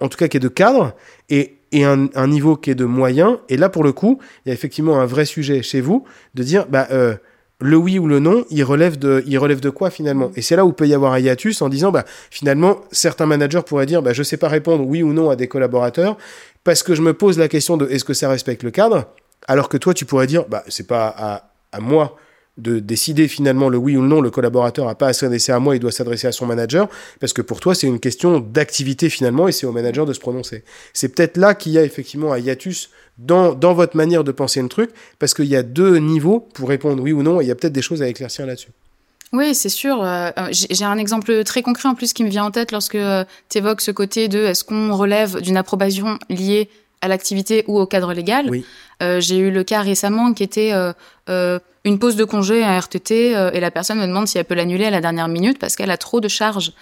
en 0.00 0.08
tout 0.08 0.18
cas 0.18 0.28
qui 0.28 0.36
est 0.36 0.40
de 0.40 0.48
cadre, 0.48 0.94
et, 1.30 1.54
et 1.70 1.84
un, 1.84 2.08
un, 2.14 2.26
niveau 2.26 2.56
qui 2.56 2.70
est 2.70 2.74
de 2.74 2.84
moyen. 2.84 3.40
Et 3.48 3.56
là, 3.56 3.68
pour 3.68 3.84
le 3.84 3.92
coup, 3.92 4.18
il 4.44 4.48
y 4.48 4.50
a 4.50 4.54
effectivement 4.54 5.00
un 5.00 5.06
vrai 5.06 5.24
sujet 5.24 5.62
chez 5.62 5.80
vous 5.80 6.04
de 6.34 6.42
dire, 6.42 6.66
bah, 6.66 6.88
euh, 6.90 7.14
le 7.62 7.76
oui 7.76 7.98
ou 7.98 8.06
le 8.06 8.18
non, 8.18 8.44
il 8.50 8.62
relève 8.64 8.98
de, 8.98 9.22
il 9.26 9.38
relève 9.38 9.60
de 9.60 9.70
quoi 9.70 9.90
finalement? 9.90 10.28
Mm. 10.28 10.32
Et 10.36 10.42
c'est 10.42 10.56
là 10.56 10.64
où 10.64 10.72
peut 10.72 10.86
y 10.86 10.94
avoir 10.94 11.12
un 11.12 11.18
hiatus 11.18 11.62
en 11.62 11.68
disant, 11.68 11.90
bah, 11.90 12.04
finalement, 12.30 12.80
certains 12.90 13.26
managers 13.26 13.62
pourraient 13.64 13.86
dire, 13.86 14.02
bah, 14.02 14.12
je 14.12 14.22
sais 14.22 14.36
pas 14.36 14.48
répondre 14.48 14.84
oui 14.86 15.02
ou 15.02 15.12
non 15.12 15.30
à 15.30 15.36
des 15.36 15.48
collaborateurs 15.48 16.16
parce 16.64 16.82
que 16.82 16.94
je 16.94 17.02
me 17.02 17.14
pose 17.14 17.38
la 17.38 17.48
question 17.48 17.76
de 17.76 17.88
est-ce 17.88 18.04
que 18.04 18.14
ça 18.14 18.28
respecte 18.28 18.62
le 18.62 18.70
cadre? 18.70 19.06
Alors 19.48 19.68
que 19.68 19.76
toi, 19.76 19.94
tu 19.94 20.04
pourrais 20.04 20.26
dire, 20.26 20.44
bah, 20.48 20.62
c'est 20.68 20.86
pas 20.86 21.14
à, 21.16 21.50
à 21.72 21.80
moi 21.80 22.16
de 22.58 22.80
décider 22.80 23.28
finalement 23.28 23.68
le 23.68 23.78
oui 23.78 23.96
ou 23.96 24.02
le 24.02 24.08
non, 24.08 24.20
le 24.20 24.30
collaborateur 24.30 24.86
n'a 24.86 24.94
pas 24.94 25.08
à 25.08 25.12
s'adresser 25.12 25.52
à 25.52 25.58
moi, 25.58 25.74
il 25.74 25.78
doit 25.78 25.92
s'adresser 25.92 26.26
à 26.26 26.32
son 26.32 26.46
manager, 26.46 26.88
parce 27.18 27.32
que 27.32 27.40
pour 27.40 27.60
toi, 27.60 27.74
c'est 27.74 27.86
une 27.86 28.00
question 28.00 28.40
d'activité 28.40 29.08
finalement, 29.08 29.48
et 29.48 29.52
c'est 29.52 29.66
au 29.66 29.72
manager 29.72 30.04
de 30.04 30.12
se 30.12 30.20
prononcer. 30.20 30.64
C'est 30.92 31.08
peut-être 31.08 31.38
là 31.38 31.54
qu'il 31.54 31.72
y 31.72 31.78
a 31.78 31.82
effectivement 31.82 32.32
un 32.32 32.38
hiatus 32.38 32.90
dans, 33.18 33.54
dans 33.54 33.72
votre 33.72 33.96
manière 33.96 34.24
de 34.24 34.32
penser 34.32 34.60
le 34.60 34.68
truc, 34.68 34.90
parce 35.18 35.32
qu'il 35.32 35.46
y 35.46 35.56
a 35.56 35.62
deux 35.62 35.96
niveaux 35.96 36.40
pour 36.40 36.68
répondre 36.68 37.02
oui 37.02 37.12
ou 37.12 37.22
non, 37.22 37.40
et 37.40 37.44
il 37.44 37.48
y 37.48 37.50
a 37.50 37.54
peut-être 37.54 37.72
des 37.72 37.82
choses 37.82 38.02
à 38.02 38.08
éclaircir 38.08 38.44
là-dessus. 38.46 38.70
Oui, 39.32 39.54
c'est 39.54 39.70
sûr. 39.70 40.02
Euh, 40.02 40.30
euh, 40.38 40.48
j'ai 40.50 40.84
un 40.84 40.98
exemple 40.98 41.42
très 41.44 41.62
concret 41.62 41.88
en 41.88 41.94
plus 41.94 42.12
qui 42.12 42.22
me 42.22 42.28
vient 42.28 42.44
en 42.44 42.50
tête 42.50 42.70
lorsque 42.70 42.96
euh, 42.96 43.24
tu 43.48 43.58
évoques 43.58 43.80
ce 43.80 43.90
côté 43.90 44.28
de 44.28 44.38
est-ce 44.40 44.62
qu'on 44.62 44.94
relève 44.94 45.40
d'une 45.40 45.56
approbation 45.56 46.18
liée 46.28 46.68
à 47.00 47.08
l'activité 47.08 47.64
ou 47.66 47.78
au 47.78 47.86
cadre 47.86 48.12
légal. 48.12 48.48
Oui. 48.48 48.64
J'ai 49.18 49.38
eu 49.38 49.50
le 49.50 49.64
cas 49.64 49.80
récemment 49.80 50.32
qui 50.32 50.44
était 50.44 50.72
une 51.28 51.98
pause 51.98 52.16
de 52.16 52.24
congé 52.24 52.62
à 52.62 52.78
RTT 52.78 53.32
et 53.52 53.60
la 53.60 53.70
personne 53.70 53.98
me 53.98 54.06
demande 54.06 54.28
si 54.28 54.38
elle 54.38 54.44
peut 54.44 54.54
l'annuler 54.54 54.86
à 54.86 54.90
la 54.90 55.00
dernière 55.00 55.28
minute 55.28 55.58
parce 55.58 55.76
qu'elle 55.76 55.90
a 55.90 55.96
trop 55.96 56.20
de 56.20 56.28
charges 56.28 56.72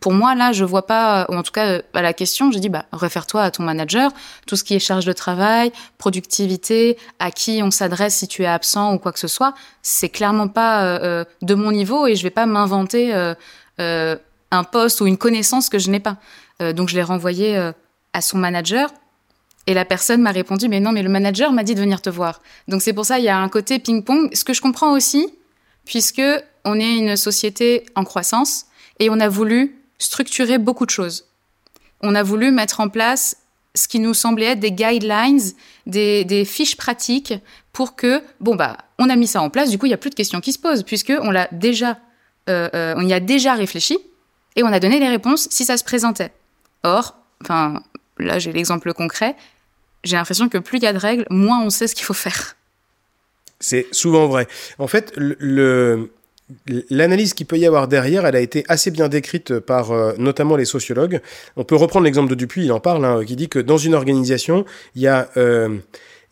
pour 0.00 0.12
moi, 0.12 0.34
là, 0.34 0.52
je 0.52 0.64
vois 0.64 0.86
pas, 0.86 1.26
ou 1.28 1.34
en 1.34 1.42
tout 1.42 1.52
cas, 1.52 1.80
à 1.94 2.02
la 2.02 2.12
question, 2.12 2.50
j'ai 2.52 2.60
dit, 2.60 2.68
bah, 2.68 2.86
réfère-toi 2.92 3.42
à 3.42 3.50
ton 3.50 3.62
manager, 3.62 4.10
tout 4.46 4.56
ce 4.56 4.64
qui 4.64 4.74
est 4.74 4.78
charge 4.78 5.04
de 5.04 5.12
travail, 5.12 5.72
productivité, 5.98 6.96
à 7.18 7.30
qui 7.30 7.60
on 7.62 7.70
s'adresse 7.70 8.16
si 8.16 8.28
tu 8.28 8.42
es 8.42 8.46
absent 8.46 8.94
ou 8.94 8.98
quoi 8.98 9.12
que 9.12 9.18
ce 9.18 9.28
soit, 9.28 9.54
c'est 9.82 10.08
clairement 10.08 10.48
pas 10.48 10.84
euh, 10.84 10.98
euh, 11.02 11.24
de 11.42 11.54
mon 11.54 11.72
niveau 11.72 12.06
et 12.06 12.16
je 12.16 12.22
vais 12.22 12.30
pas 12.30 12.46
m'inventer 12.46 13.14
euh, 13.14 14.16
un 14.50 14.64
poste 14.64 15.00
ou 15.00 15.06
une 15.06 15.18
connaissance 15.18 15.68
que 15.68 15.78
je 15.78 15.90
n'ai 15.90 16.00
pas. 16.00 16.16
donc, 16.74 16.88
je 16.88 16.94
l'ai 16.94 17.02
renvoyé 17.02 17.56
à 18.12 18.20
son 18.20 18.36
manager. 18.36 18.90
Et 19.70 19.74
la 19.74 19.84
personne 19.84 20.20
m'a 20.20 20.32
répondu, 20.32 20.66
mais 20.66 20.80
non, 20.80 20.90
mais 20.90 21.04
le 21.04 21.08
manager 21.08 21.52
m'a 21.52 21.62
dit 21.62 21.76
de 21.76 21.80
venir 21.80 22.02
te 22.02 22.10
voir. 22.10 22.42
Donc, 22.66 22.82
c'est 22.82 22.92
pour 22.92 23.06
ça, 23.06 23.20
il 23.20 23.24
y 23.24 23.28
a 23.28 23.38
un 23.38 23.48
côté 23.48 23.78
ping-pong. 23.78 24.28
Ce 24.34 24.42
que 24.42 24.52
je 24.52 24.60
comprends 24.60 24.90
aussi, 24.90 25.32
puisque 25.84 26.20
on 26.64 26.80
est 26.80 26.96
une 26.96 27.14
société 27.14 27.86
en 27.94 28.02
croissance, 28.02 28.66
et 28.98 29.10
on 29.10 29.20
a 29.20 29.28
voulu 29.28 29.76
structurer 29.96 30.58
beaucoup 30.58 30.86
de 30.86 30.90
choses. 30.90 31.26
On 32.00 32.16
a 32.16 32.24
voulu 32.24 32.50
mettre 32.50 32.80
en 32.80 32.88
place 32.88 33.36
ce 33.76 33.86
qui 33.86 34.00
nous 34.00 34.12
semblait 34.12 34.46
être 34.46 34.58
des 34.58 34.72
guidelines, 34.72 35.40
des, 35.86 36.44
fiches 36.44 36.76
pratiques 36.76 37.34
pour 37.72 37.94
que, 37.94 38.24
bon, 38.40 38.56
bah, 38.56 38.76
on 38.98 39.08
a 39.08 39.14
mis 39.14 39.28
ça 39.28 39.40
en 39.40 39.50
place, 39.50 39.70
du 39.70 39.78
coup, 39.78 39.86
il 39.86 39.90
n'y 39.90 39.94
a 39.94 39.98
plus 39.98 40.10
de 40.10 40.16
questions 40.16 40.40
qui 40.40 40.52
se 40.52 40.58
posent, 40.58 40.82
puisque 40.82 41.12
on 41.22 41.30
l'a 41.30 41.46
déjà, 41.52 41.96
euh, 42.48 42.68
euh, 42.74 42.94
on 42.96 43.06
y 43.06 43.12
a 43.12 43.20
déjà 43.20 43.54
réfléchi 43.54 43.96
et 44.56 44.64
on 44.64 44.72
a 44.72 44.80
donné 44.80 44.98
les 44.98 45.08
réponses 45.08 45.46
si 45.48 45.64
ça 45.64 45.76
se 45.76 45.84
présentait. 45.84 46.32
Or, 46.82 47.14
enfin, 47.40 47.84
là, 48.18 48.40
j'ai 48.40 48.52
l'exemple 48.52 48.92
concret, 48.94 49.36
j'ai 50.04 50.16
l'impression 50.16 50.48
que 50.48 50.58
plus 50.58 50.78
il 50.78 50.84
y 50.84 50.86
a 50.86 50.92
de 50.92 50.98
règles, 50.98 51.26
moins 51.30 51.62
on 51.62 51.70
sait 51.70 51.86
ce 51.86 51.94
qu'il 51.94 52.04
faut 52.04 52.14
faire. 52.14 52.56
C'est 53.60 53.86
souvent 53.92 54.26
vrai. 54.26 54.46
En 54.78 54.86
fait, 54.86 55.12
L'analyse 56.90 57.34
qu'il 57.34 57.46
peut 57.46 57.58
y 57.58 57.66
avoir 57.66 57.88
derrière, 57.88 58.26
elle 58.26 58.36
a 58.36 58.40
été 58.40 58.64
assez 58.68 58.90
bien 58.90 59.08
décrite 59.08 59.58
par 59.60 59.92
euh, 59.92 60.12
notamment 60.18 60.56
les 60.56 60.64
sociologues. 60.64 61.20
On 61.56 61.64
peut 61.64 61.76
reprendre 61.76 62.04
l'exemple 62.04 62.28
de 62.28 62.34
Dupuis, 62.34 62.64
il 62.64 62.72
en 62.72 62.80
parle, 62.80 63.04
hein, 63.04 63.24
qui 63.24 63.36
dit 63.36 63.48
que 63.48 63.58
dans 63.58 63.76
une 63.76 63.94
organisation, 63.94 64.64
il 64.94 65.02
y 65.02 65.06
a 65.06 65.28
euh, 65.36 65.78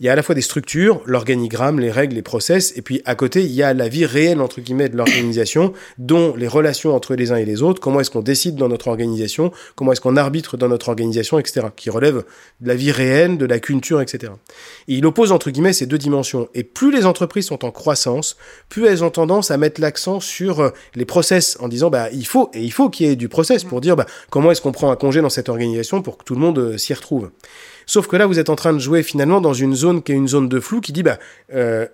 il 0.01 0.07
y 0.07 0.09
a 0.09 0.13
à 0.13 0.17
la 0.17 0.23
fois 0.23 0.37
des 0.37 0.43
structures, 0.43 1.03
l'organigramme, 1.07 1.81
les 1.81 1.91
règles, 1.91 2.15
les 2.15 2.23
process, 2.23 2.73
et 2.77 2.83
puis 2.83 3.03
à 3.05 3.17
côté, 3.17 3.43
il 3.43 3.51
y 3.51 3.65
a 3.65 3.75
la 3.75 3.89
vie 3.89 4.07
réelle, 4.07 4.41
entre 4.41 4.61
guillemets, 4.61 4.89
de 4.89 4.97
l'organisation, 4.97 5.73
dont 5.99 6.37
les 6.37 6.47
relations 6.47 6.95
entre 6.95 7.17
les 7.17 7.33
uns 7.33 7.37
et 7.37 7.45
les 7.45 7.63
autres, 7.63 7.81
comment 7.81 7.99
est-ce 7.99 8.11
qu'on 8.13 8.23
décide 8.23 8.55
dans 8.55 8.69
notre 8.69 8.87
organisation, 8.87 9.51
comment 9.75 9.91
est-ce 9.91 10.01
qu'on 10.01 10.17
arbitre 10.17 10.57
dans 10.57 10.69
notre 10.69 10.89
organisation, 10.89 11.41
etc., 11.41 11.67
qui 11.75 11.91
relève 11.91 12.23
de 12.61 12.69
la 12.69 12.77
vie 12.77 12.93
réelle, 12.93 13.39
de 13.39 13.45
la 13.47 13.59
culture, 13.59 14.01
etc. 14.01 14.33
Et 14.87 14.95
il 14.95 15.05
oppose, 15.05 15.33
entre 15.33 15.51
guillemets, 15.51 15.73
ces 15.73 15.87
deux 15.87 15.99
dimensions. 15.99 16.49
Et 16.55 16.63
plus 16.63 16.93
les 16.93 17.05
entreprises 17.05 17.47
sont 17.47 17.65
en 17.65 17.73
croissance, 17.73 18.37
plus 18.69 18.87
elles 18.87 19.03
ont 19.03 19.11
tendance 19.11 19.51
à 19.51 19.57
mettre 19.57 19.81
l'accent 19.81 20.21
sur 20.21 20.61
euh, 20.61 20.71
les 20.95 21.07
process, 21.07 21.57
en 21.59 21.67
disant, 21.67 21.91
bah, 21.91 22.09
il 22.13 22.27
faut, 22.27 22.51
et 22.55 22.63
il 22.63 22.73
faut 22.73 22.89
qu'il 22.89 23.07
y 23.07 23.11
ait 23.11 23.17
du 23.17 23.29
process 23.29 23.65
pour 23.65 23.81
dire, 23.81 23.97
bah, 23.97 24.07
comment 24.31 24.53
est-ce 24.53 24.61
qu'on 24.61 24.71
prend 24.71 24.93
un 24.93 24.97
congé 24.97 25.23
dans 25.23 25.29
cette 25.29 25.49
organisation 25.49 26.03
pour 26.03 26.19
que 26.19 26.25
tout 26.25 26.35
le 26.35 26.41
monde 26.41 26.59
euh, 26.59 26.79
s'y 26.79 26.95
retrouve. 26.95 27.31
Sauf 27.89 28.07
que 28.07 28.17
là, 28.17 28.27
vous 28.27 28.39
êtes 28.39 28.51
en 28.51 28.55
train 28.55 28.75
de 28.75 28.79
jouer 28.79 29.03
finalement 29.03 29.41
dans 29.41 29.55
une 29.55 29.75
zone 29.75 30.03
qui 30.03 30.13
est 30.13 30.15
une 30.15 30.29
zone 30.29 30.49
de 30.49 30.61
flou 30.61 30.83
qui 30.83 30.93
dit, 30.93 31.03
bah, 31.03 31.19
euh, 31.55 31.87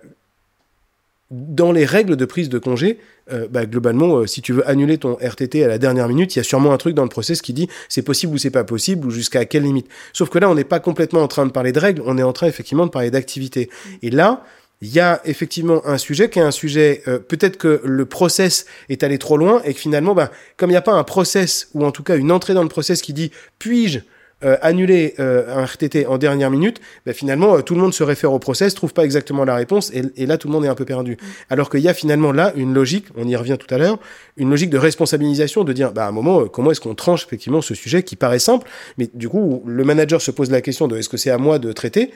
dans 1.31 1.71
les 1.71 1.85
règles 1.85 2.17
de 2.17 2.25
prise 2.25 2.49
de 2.49 2.59
congé, 2.59 2.99
euh, 3.31 3.47
bah, 3.49 3.65
globalement, 3.65 4.17
euh, 4.17 4.27
si 4.27 4.41
tu 4.41 4.51
veux 4.51 4.69
annuler 4.69 4.97
ton 4.97 5.15
RTT 5.15 5.63
à 5.63 5.69
la 5.69 5.77
dernière 5.77 6.09
minute, 6.09 6.35
il 6.35 6.39
y 6.39 6.41
a 6.41 6.43
sûrement 6.43 6.73
un 6.73 6.77
truc 6.77 6.95
dans 6.95 7.03
le 7.03 7.09
process 7.09 7.41
qui 7.41 7.53
dit 7.53 7.69
c'est 7.87 8.01
possible 8.01 8.33
ou 8.33 8.37
c'est 8.37 8.51
pas 8.51 8.65
possible 8.65 9.07
ou 9.07 9.09
jusqu'à 9.09 9.45
quelle 9.45 9.63
limite. 9.63 9.87
Sauf 10.11 10.29
que 10.29 10.37
là, 10.37 10.49
on 10.49 10.55
n'est 10.55 10.65
pas 10.65 10.81
complètement 10.81 11.21
en 11.21 11.29
train 11.29 11.45
de 11.45 11.51
parler 11.51 11.71
de 11.71 11.79
règles, 11.79 12.03
on 12.05 12.17
est 12.17 12.23
en 12.23 12.33
train 12.33 12.47
effectivement 12.47 12.85
de 12.85 12.91
parler 12.91 13.09
d'activité. 13.09 13.69
Et 14.01 14.11
là, 14.11 14.43
il 14.81 14.89
y 14.89 14.99
a 14.99 15.21
effectivement 15.23 15.87
un 15.87 15.97
sujet 15.97 16.29
qui 16.29 16.39
est 16.39 16.43
un 16.43 16.51
sujet, 16.51 17.01
peut-être 17.29 17.55
que 17.55 17.81
le 17.85 18.05
process 18.05 18.65
est 18.89 19.01
allé 19.01 19.17
trop 19.17 19.37
loin 19.37 19.61
et 19.63 19.73
que 19.73 19.79
finalement, 19.79 20.13
bah, 20.13 20.29
comme 20.57 20.69
il 20.69 20.73
n'y 20.73 20.77
a 20.77 20.81
pas 20.81 20.91
un 20.91 21.05
process 21.05 21.69
ou 21.73 21.85
en 21.85 21.91
tout 21.91 22.03
cas 22.03 22.17
une 22.17 22.33
entrée 22.33 22.53
dans 22.53 22.63
le 22.63 22.69
process 22.69 23.01
qui 23.01 23.13
dit 23.13 23.31
puis-je 23.57 23.99
euh, 24.45 24.57
annuler 24.61 25.15
euh, 25.19 25.43
un 25.47 25.65
RTT 25.65 26.05
en 26.05 26.17
dernière 26.17 26.51
minute, 26.51 26.79
ben 27.05 27.13
finalement, 27.13 27.57
euh, 27.57 27.61
tout 27.61 27.73
le 27.73 27.81
monde 27.81 27.93
se 27.93 28.03
réfère 28.03 28.31
au 28.31 28.39
process, 28.39 28.75
trouve 28.75 28.93
pas 28.93 29.03
exactement 29.03 29.43
la 29.43 29.55
réponse, 29.55 29.91
et, 29.91 30.25
là, 30.25 30.37
tout 30.37 30.47
le 30.47 30.53
monde 30.53 30.65
est 30.65 30.67
un 30.69 30.75
peu 30.75 30.85
perdu. 30.85 31.13
Mm. 31.13 31.25
Alors 31.49 31.69
qu'il 31.69 31.79
y 31.79 31.89
a 31.89 31.93
finalement 31.93 32.31
là 32.31 32.53
une 32.55 32.73
logique, 32.73 33.07
on 33.17 33.27
y 33.27 33.35
revient 33.35 33.57
tout 33.59 33.73
à 33.73 33.77
l'heure, 33.77 33.97
une 34.37 34.49
logique 34.49 34.69
de 34.69 34.77
responsabilisation, 34.77 35.63
de 35.63 35.73
dire, 35.73 35.91
bah, 35.91 36.05
à 36.05 36.09
un 36.09 36.11
moment, 36.11 36.45
comment 36.47 36.71
est-ce 36.71 36.81
qu'on 36.81 36.95
tranche 36.95 37.25
effectivement 37.25 37.61
ce 37.61 37.73
sujet 37.73 38.03
qui 38.03 38.15
paraît 38.15 38.39
simple, 38.39 38.67
mais 38.97 39.09
du 39.13 39.29
coup, 39.29 39.63
le 39.65 39.83
manager 39.83 40.21
se 40.21 40.31
pose 40.31 40.51
la 40.51 40.61
question 40.61 40.87
de 40.87 40.97
est-ce 40.97 41.09
que 41.09 41.17
c'est 41.17 41.31
à 41.31 41.37
moi 41.37 41.57
de 41.57 41.71
traiter 41.71 42.11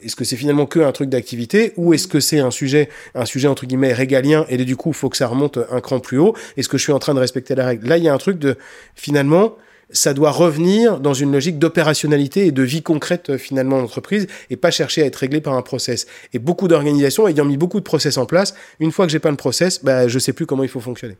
est-ce 0.00 0.14
que 0.14 0.24
c'est 0.24 0.36
finalement 0.36 0.64
que 0.64 0.78
un 0.78 0.92
truc 0.92 1.10
d'activité 1.10 1.72
ou 1.76 1.92
est-ce 1.92 2.06
que 2.06 2.20
c'est 2.20 2.38
un 2.38 2.52
sujet 2.52 2.88
un 3.16 3.24
sujet 3.24 3.48
entre 3.48 3.66
guillemets 3.66 3.92
régalien 3.92 4.46
et 4.48 4.56
du 4.58 4.76
coup 4.76 4.92
faut 4.92 5.08
que 5.08 5.16
ça 5.16 5.26
remonte 5.26 5.58
un 5.72 5.80
cran 5.80 5.98
plus 5.98 6.18
haut 6.18 6.36
est-ce 6.56 6.68
que 6.68 6.78
je 6.78 6.84
suis 6.84 6.92
en 6.92 7.00
train 7.00 7.14
de 7.14 7.18
respecter 7.18 7.56
la 7.56 7.66
règle? 7.66 7.88
Là 7.88 7.98
il 7.98 8.04
y 8.04 8.08
a 8.08 8.14
un 8.14 8.18
truc 8.18 8.38
de 8.38 8.56
finalement 8.94 9.56
ça 9.92 10.14
doit 10.14 10.30
revenir 10.30 11.00
dans 11.00 11.14
une 11.14 11.32
logique 11.32 11.58
d'opérationnalité 11.58 12.46
et 12.46 12.52
de 12.52 12.62
vie 12.62 12.82
concrète 12.82 13.30
euh, 13.30 13.38
finalement 13.38 13.80
d'entreprise 13.80 14.26
et 14.50 14.56
pas 14.56 14.70
chercher 14.70 15.02
à 15.02 15.06
être 15.06 15.16
réglé 15.16 15.40
par 15.40 15.54
un 15.54 15.62
process. 15.62 16.06
Et 16.32 16.38
beaucoup 16.38 16.68
d'organisations 16.68 17.26
ayant 17.28 17.44
mis 17.44 17.56
beaucoup 17.56 17.78
de 17.78 17.84
process 17.84 18.16
en 18.16 18.26
place, 18.26 18.54
une 18.78 18.92
fois 18.92 19.06
que 19.06 19.12
j'ai 19.12 19.18
pas 19.18 19.30
de 19.30 19.36
process, 19.36 19.84
bah, 19.84 20.08
je 20.08 20.18
sais 20.18 20.32
plus 20.32 20.46
comment 20.46 20.62
il 20.62 20.68
faut 20.68 20.80
fonctionner. 20.80 21.16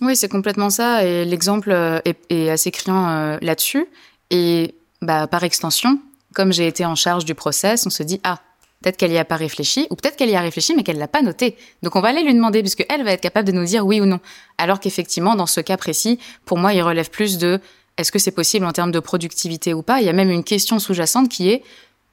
Oui, 0.00 0.16
c'est 0.16 0.28
complètement 0.28 0.70
ça 0.70 1.04
et 1.04 1.24
l'exemple 1.24 1.70
euh, 1.70 2.00
est, 2.04 2.50
assez 2.50 2.70
criant 2.70 3.08
euh, 3.08 3.38
là-dessus. 3.40 3.86
Et 4.30 4.74
bah, 5.02 5.26
par 5.26 5.44
extension, 5.44 5.98
comme 6.34 6.52
j'ai 6.52 6.66
été 6.66 6.84
en 6.84 6.94
charge 6.94 7.24
du 7.24 7.34
process, 7.34 7.86
on 7.86 7.90
se 7.90 8.02
dit 8.02 8.20
ah 8.24 8.40
Peut-être 8.84 8.98
qu'elle 8.98 9.12
n'y 9.12 9.18
a 9.18 9.24
pas 9.24 9.36
réfléchi, 9.36 9.86
ou 9.88 9.96
peut-être 9.96 10.14
qu'elle 10.14 10.28
y 10.28 10.36
a 10.36 10.42
réfléchi, 10.42 10.74
mais 10.76 10.82
qu'elle 10.82 10.98
l'a 10.98 11.08
pas 11.08 11.22
noté. 11.22 11.56
Donc 11.82 11.96
on 11.96 12.02
va 12.02 12.08
aller 12.08 12.22
lui 12.22 12.34
demander, 12.34 12.60
puisque 12.60 12.84
elle 12.90 13.02
va 13.02 13.12
être 13.12 13.22
capable 13.22 13.46
de 13.46 13.52
nous 13.52 13.64
dire 13.64 13.86
oui 13.86 13.98
ou 13.98 14.04
non. 14.04 14.20
Alors 14.58 14.78
qu'effectivement, 14.78 15.36
dans 15.36 15.46
ce 15.46 15.62
cas 15.62 15.78
précis, 15.78 16.18
pour 16.44 16.58
moi, 16.58 16.74
il 16.74 16.82
relève 16.82 17.08
plus 17.08 17.38
de 17.38 17.60
est-ce 17.96 18.10
que 18.10 18.18
c'est 18.18 18.32
possible 18.32 18.66
en 18.66 18.72
termes 18.72 18.92
de 18.92 19.00
productivité 19.00 19.74
ou 19.74 19.82
pas? 19.82 20.00
Il 20.00 20.06
y 20.06 20.08
a 20.08 20.12
même 20.12 20.30
une 20.30 20.44
question 20.44 20.78
sous-jacente 20.78 21.28
qui 21.28 21.50
est 21.50 21.62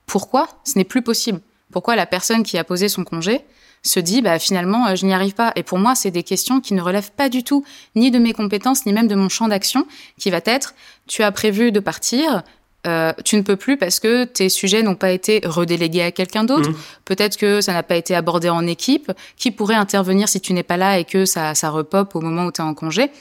pourquoi 0.05 0.49
ce 0.63 0.77
n'est 0.77 0.83
plus 0.83 1.01
possible? 1.01 1.39
Pourquoi 1.71 1.95
la 1.95 2.05
personne 2.05 2.43
qui 2.43 2.57
a 2.57 2.63
posé 2.63 2.89
son 2.89 3.03
congé 3.03 3.41
se 3.83 3.99
dit 3.99 4.21
bah 4.21 4.37
finalement 4.37 4.87
euh, 4.87 4.95
je 4.95 5.05
n'y 5.05 5.13
arrive 5.13 5.33
pas? 5.33 5.53
Et 5.55 5.63
pour 5.63 5.79
moi 5.79 5.95
c'est 5.95 6.11
des 6.11 6.23
questions 6.23 6.61
qui 6.61 6.73
ne 6.73 6.81
relèvent 6.81 7.11
pas 7.11 7.29
du 7.29 7.43
tout 7.43 7.65
ni 7.95 8.11
de 8.11 8.19
mes 8.19 8.33
compétences 8.33 8.85
ni 8.85 8.93
même 8.93 9.07
de 9.07 9.15
mon 9.15 9.29
champ 9.29 9.47
d'action 9.47 9.87
qui 10.19 10.29
va 10.29 10.41
être 10.45 10.75
tu 11.07 11.23
as 11.23 11.31
prévu 11.31 11.71
de 11.71 11.79
partir 11.79 12.43
euh, 12.87 13.13
tu 13.23 13.35
ne 13.35 13.41
peux 13.41 13.57
plus 13.57 13.77
parce 13.77 13.99
que 13.99 14.23
tes 14.23 14.49
sujets 14.49 14.81
n'ont 14.81 14.95
pas 14.95 15.11
été 15.11 15.41
redélégués 15.43 16.01
à 16.01 16.11
quelqu'un 16.11 16.43
d'autre. 16.43 16.71
Mmh. 16.71 16.75
Peut-être 17.05 17.37
que 17.37 17.61
ça 17.61 17.73
n'a 17.73 17.83
pas 17.83 17.95
été 17.95 18.15
abordé 18.15 18.49
en 18.49 18.65
équipe. 18.65 19.11
Qui 19.37 19.51
pourrait 19.51 19.75
intervenir 19.75 20.27
si 20.27 20.41
tu 20.41 20.51
n'es 20.53 20.63
pas 20.63 20.77
là 20.77 20.97
et 20.97 21.05
que 21.05 21.25
ça, 21.25 21.53
ça 21.53 21.69
repop 21.69 22.15
au 22.15 22.21
moment 22.21 22.45
où 22.45 22.51
tu 22.51 22.59
es 22.59 22.63
en 22.63 22.73
congé? 22.73 23.11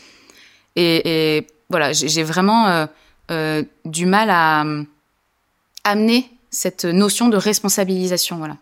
Et, 0.77 1.37
et 1.37 1.47
voilà, 1.71 1.93
j'ai 1.93 2.25
vraiment 2.25 2.69
euh, 2.69 2.87
euh, 3.31 3.63
du 3.85 4.05
mal 4.05 4.29
à 4.31 4.65
amener 5.85 6.29
cette 6.51 6.85
notion 6.85 7.29
de 7.29 7.37
responsabilisation. 7.37 8.37
Voilà. 8.39 8.57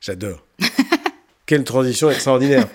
J'adore. 0.00 0.44
Quelle 1.46 1.64
transition 1.64 2.10
extraordinaire. 2.10 2.68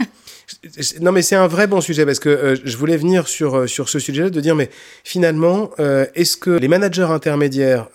Non, 1.01 1.11
mais 1.11 1.21
c'est 1.21 1.35
un 1.35 1.47
vrai 1.47 1.65
bon 1.65 1.81
sujet 1.81 2.05
parce 2.05 2.19
que 2.19 2.29
euh, 2.29 2.55
je 2.63 2.77
voulais 2.77 2.97
venir 2.97 3.27
sur, 3.27 3.69
sur 3.69 3.89
ce 3.89 3.99
sujet-là 3.99 4.29
de 4.29 4.41
dire, 4.41 4.55
mais 4.55 4.69
finalement, 5.03 5.69
est-ce 6.13 6.35
que 6.35 6.49
les 6.49 6.67
managers 6.67 7.07
intermédiaires 7.09 7.87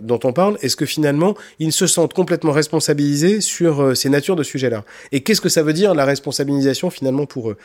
dont 0.00 0.20
on 0.24 0.32
parle, 0.32 0.58
est-ce 0.62 0.76
que 0.76 0.86
finalement, 0.86 1.36
ils 1.58 1.72
se 1.72 1.86
sentent 1.86 2.14
complètement 2.14 2.52
responsabilisés 2.52 3.40
sur 3.40 3.96
ces 3.96 4.08
natures 4.08 4.36
de 4.36 4.42
sujets-là 4.42 4.84
Et 5.12 5.22
qu'est-ce 5.22 5.40
que 5.40 5.48
ça 5.48 5.62
veut 5.62 5.72
dire 5.72 5.94
la 5.94 6.04
responsabilisation 6.04 6.90
finalement 6.90 7.26
pour 7.26 7.50
eux? 7.50 7.56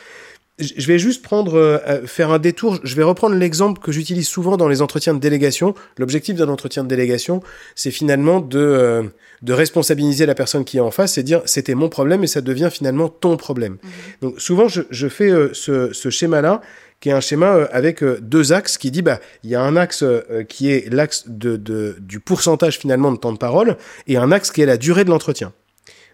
Je 0.58 0.86
vais 0.86 0.98
juste 0.98 1.22
prendre, 1.22 1.54
euh, 1.54 1.78
euh, 1.88 2.06
faire 2.06 2.30
un 2.30 2.38
détour. 2.38 2.78
Je 2.84 2.94
vais 2.94 3.02
reprendre 3.02 3.34
l'exemple 3.36 3.80
que 3.80 3.90
j'utilise 3.90 4.28
souvent 4.28 4.56
dans 4.56 4.68
les 4.68 4.82
entretiens 4.82 5.14
de 5.14 5.18
délégation. 5.18 5.74
L'objectif 5.98 6.36
d'un 6.36 6.48
entretien 6.48 6.84
de 6.84 6.88
délégation, 6.88 7.42
c'est 7.74 7.90
finalement 7.90 8.40
de, 8.40 8.58
euh, 8.58 9.02
de 9.40 9.52
responsabiliser 9.52 10.26
la 10.26 10.34
personne 10.34 10.64
qui 10.64 10.76
est 10.76 10.80
en 10.80 10.90
face 10.90 11.16
et 11.16 11.22
dire 11.22 11.42
c'était 11.46 11.74
mon 11.74 11.88
problème 11.88 12.22
et 12.22 12.26
ça 12.26 12.42
devient 12.42 12.68
finalement 12.70 13.08
ton 13.08 13.36
problème. 13.36 13.72
Mhm. 13.82 13.90
Donc 14.20 14.40
souvent, 14.40 14.68
je, 14.68 14.82
je 14.90 15.08
fais 15.08 15.30
ce, 15.52 15.92
ce 15.92 16.10
schéma-là 16.10 16.60
qui 17.00 17.08
est 17.08 17.12
un 17.12 17.20
schéma 17.20 17.66
avec 17.72 18.04
deux 18.04 18.52
axes 18.52 18.78
qui 18.78 18.92
dit 18.92 19.02
bah 19.02 19.18
il 19.42 19.50
y 19.50 19.56
a 19.56 19.60
un 19.60 19.74
axe 19.74 20.04
qui 20.48 20.70
est 20.70 20.92
l'axe 20.92 21.24
de, 21.26 21.56
de, 21.56 21.96
du 21.98 22.20
pourcentage 22.20 22.78
finalement 22.78 23.10
de 23.10 23.16
temps 23.16 23.32
de 23.32 23.38
parole 23.38 23.76
et 24.06 24.16
un 24.16 24.30
axe 24.30 24.52
qui 24.52 24.62
est 24.62 24.66
la 24.66 24.76
durée 24.76 25.02
de 25.04 25.10
l'entretien. 25.10 25.52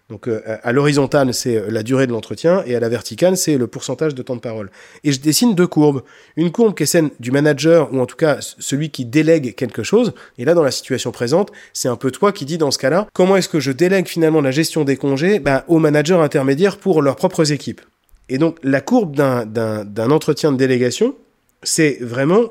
Donc 0.08 0.26
euh, 0.26 0.40
à 0.62 0.72
l'horizontale, 0.72 1.34
c'est 1.34 1.56
euh, 1.56 1.66
la 1.68 1.82
durée 1.82 2.06
de 2.06 2.12
l'entretien 2.12 2.62
et 2.64 2.74
à 2.74 2.80
la 2.80 2.88
verticale, 2.88 3.36
c'est 3.36 3.58
le 3.58 3.66
pourcentage 3.66 4.14
de 4.14 4.22
temps 4.22 4.36
de 4.36 4.40
parole. 4.40 4.70
Et 5.04 5.12
je 5.12 5.20
dessine 5.20 5.54
deux 5.54 5.66
courbes. 5.66 6.02
Une 6.36 6.50
courbe 6.50 6.74
qui 6.74 6.84
est 6.84 6.86
celle 6.86 7.10
du 7.20 7.30
manager 7.30 7.92
ou 7.92 8.00
en 8.00 8.06
tout 8.06 8.16
cas 8.16 8.38
celui 8.40 8.88
qui 8.88 9.04
délègue 9.04 9.54
quelque 9.54 9.82
chose. 9.82 10.14
Et 10.38 10.46
là, 10.46 10.54
dans 10.54 10.62
la 10.62 10.70
situation 10.70 11.12
présente, 11.12 11.52
c'est 11.74 11.88
un 11.88 11.96
peu 11.96 12.10
toi 12.10 12.32
qui 12.32 12.46
dis 12.46 12.56
dans 12.56 12.70
ce 12.70 12.78
cas-là, 12.78 13.06
comment 13.12 13.36
est-ce 13.36 13.50
que 13.50 13.60
je 13.60 13.70
délègue 13.70 14.08
finalement 14.08 14.40
la 14.40 14.50
gestion 14.50 14.84
des 14.84 14.96
congés 14.96 15.40
bah, 15.40 15.64
aux 15.68 15.78
managers 15.78 16.14
intermédiaires 16.14 16.78
pour 16.78 17.02
leurs 17.02 17.16
propres 17.16 17.52
équipes. 17.52 17.82
Et 18.30 18.38
donc 18.38 18.56
la 18.62 18.80
courbe 18.80 19.14
d'un 19.14 20.10
entretien 20.10 20.52
de 20.52 20.56
délégation, 20.56 21.16
c'est 21.62 21.98
vraiment 22.00 22.44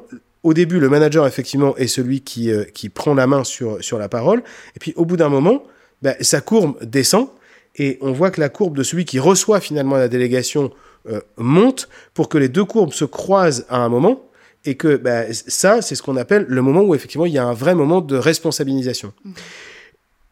au 0.43 0.54
début, 0.54 0.80
le 0.80 0.88
manager, 0.88 1.26
effectivement, 1.28 1.76
est 1.76 1.88
celui 1.88 2.22
qui, 2.22 2.52
euh, 2.52 2.63
qui 2.63 2.88
prend 2.88 3.13
la 3.15 3.28
main 3.28 3.43
sur, 3.43 3.84
sur 3.84 3.98
la 3.98 4.08
parole. 4.08 4.43
Et 4.76 4.80
puis, 4.80 4.93
au 4.96 5.04
bout 5.04 5.17
d'un 5.17 5.28
moment, 5.28 5.63
bah, 6.02 6.13
sa 6.22 6.39
courbe 6.39 6.78
descend 6.86 7.28
et 7.77 7.97
on 8.01 8.11
voit 8.11 8.31
que 8.31 8.41
la 8.41 8.49
courbe 8.49 8.75
de 8.75 8.83
celui 8.83 9.05
qui 9.05 9.19
reçoit 9.19 9.59
finalement 9.59 9.95
la 9.95 10.07
délégation 10.07 10.71
euh, 11.09 11.21
monte 11.37 11.89
pour 12.13 12.29
que 12.29 12.37
les 12.37 12.49
deux 12.49 12.65
courbes 12.65 12.93
se 12.93 13.05
croisent 13.05 13.65
à 13.69 13.77
un 13.77 13.89
moment 13.89 14.23
et 14.65 14.75
que 14.75 14.97
bah, 14.97 15.31
ça, 15.31 15.81
c'est 15.81 15.95
ce 15.95 16.03
qu'on 16.03 16.17
appelle 16.17 16.45
le 16.47 16.61
moment 16.61 16.81
où 16.81 16.95
effectivement 16.95 17.25
il 17.25 17.33
y 17.33 17.37
a 17.37 17.45
un 17.45 17.53
vrai 17.53 17.75
moment 17.75 18.01
de 18.01 18.17
responsabilisation. 18.17 19.13
Mmh. 19.23 19.31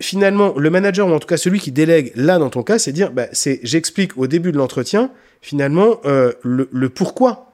Finalement, 0.01 0.53
le 0.57 0.69
manager, 0.69 1.07
ou 1.07 1.11
en 1.11 1.19
tout 1.19 1.27
cas 1.27 1.37
celui 1.37 1.59
qui 1.59 1.71
délègue 1.71 2.11
là 2.15 2.37
dans 2.37 2.49
ton 2.49 2.63
cas, 2.63 2.79
c'est 2.79 2.91
dire, 2.91 3.11
bah, 3.11 3.27
c'est 3.31 3.59
j'explique 3.63 4.17
au 4.17 4.27
début 4.27 4.51
de 4.51 4.57
l'entretien 4.57 5.11
finalement 5.41 5.99
euh, 6.05 6.33
le, 6.41 6.67
le 6.71 6.89
pourquoi 6.89 7.44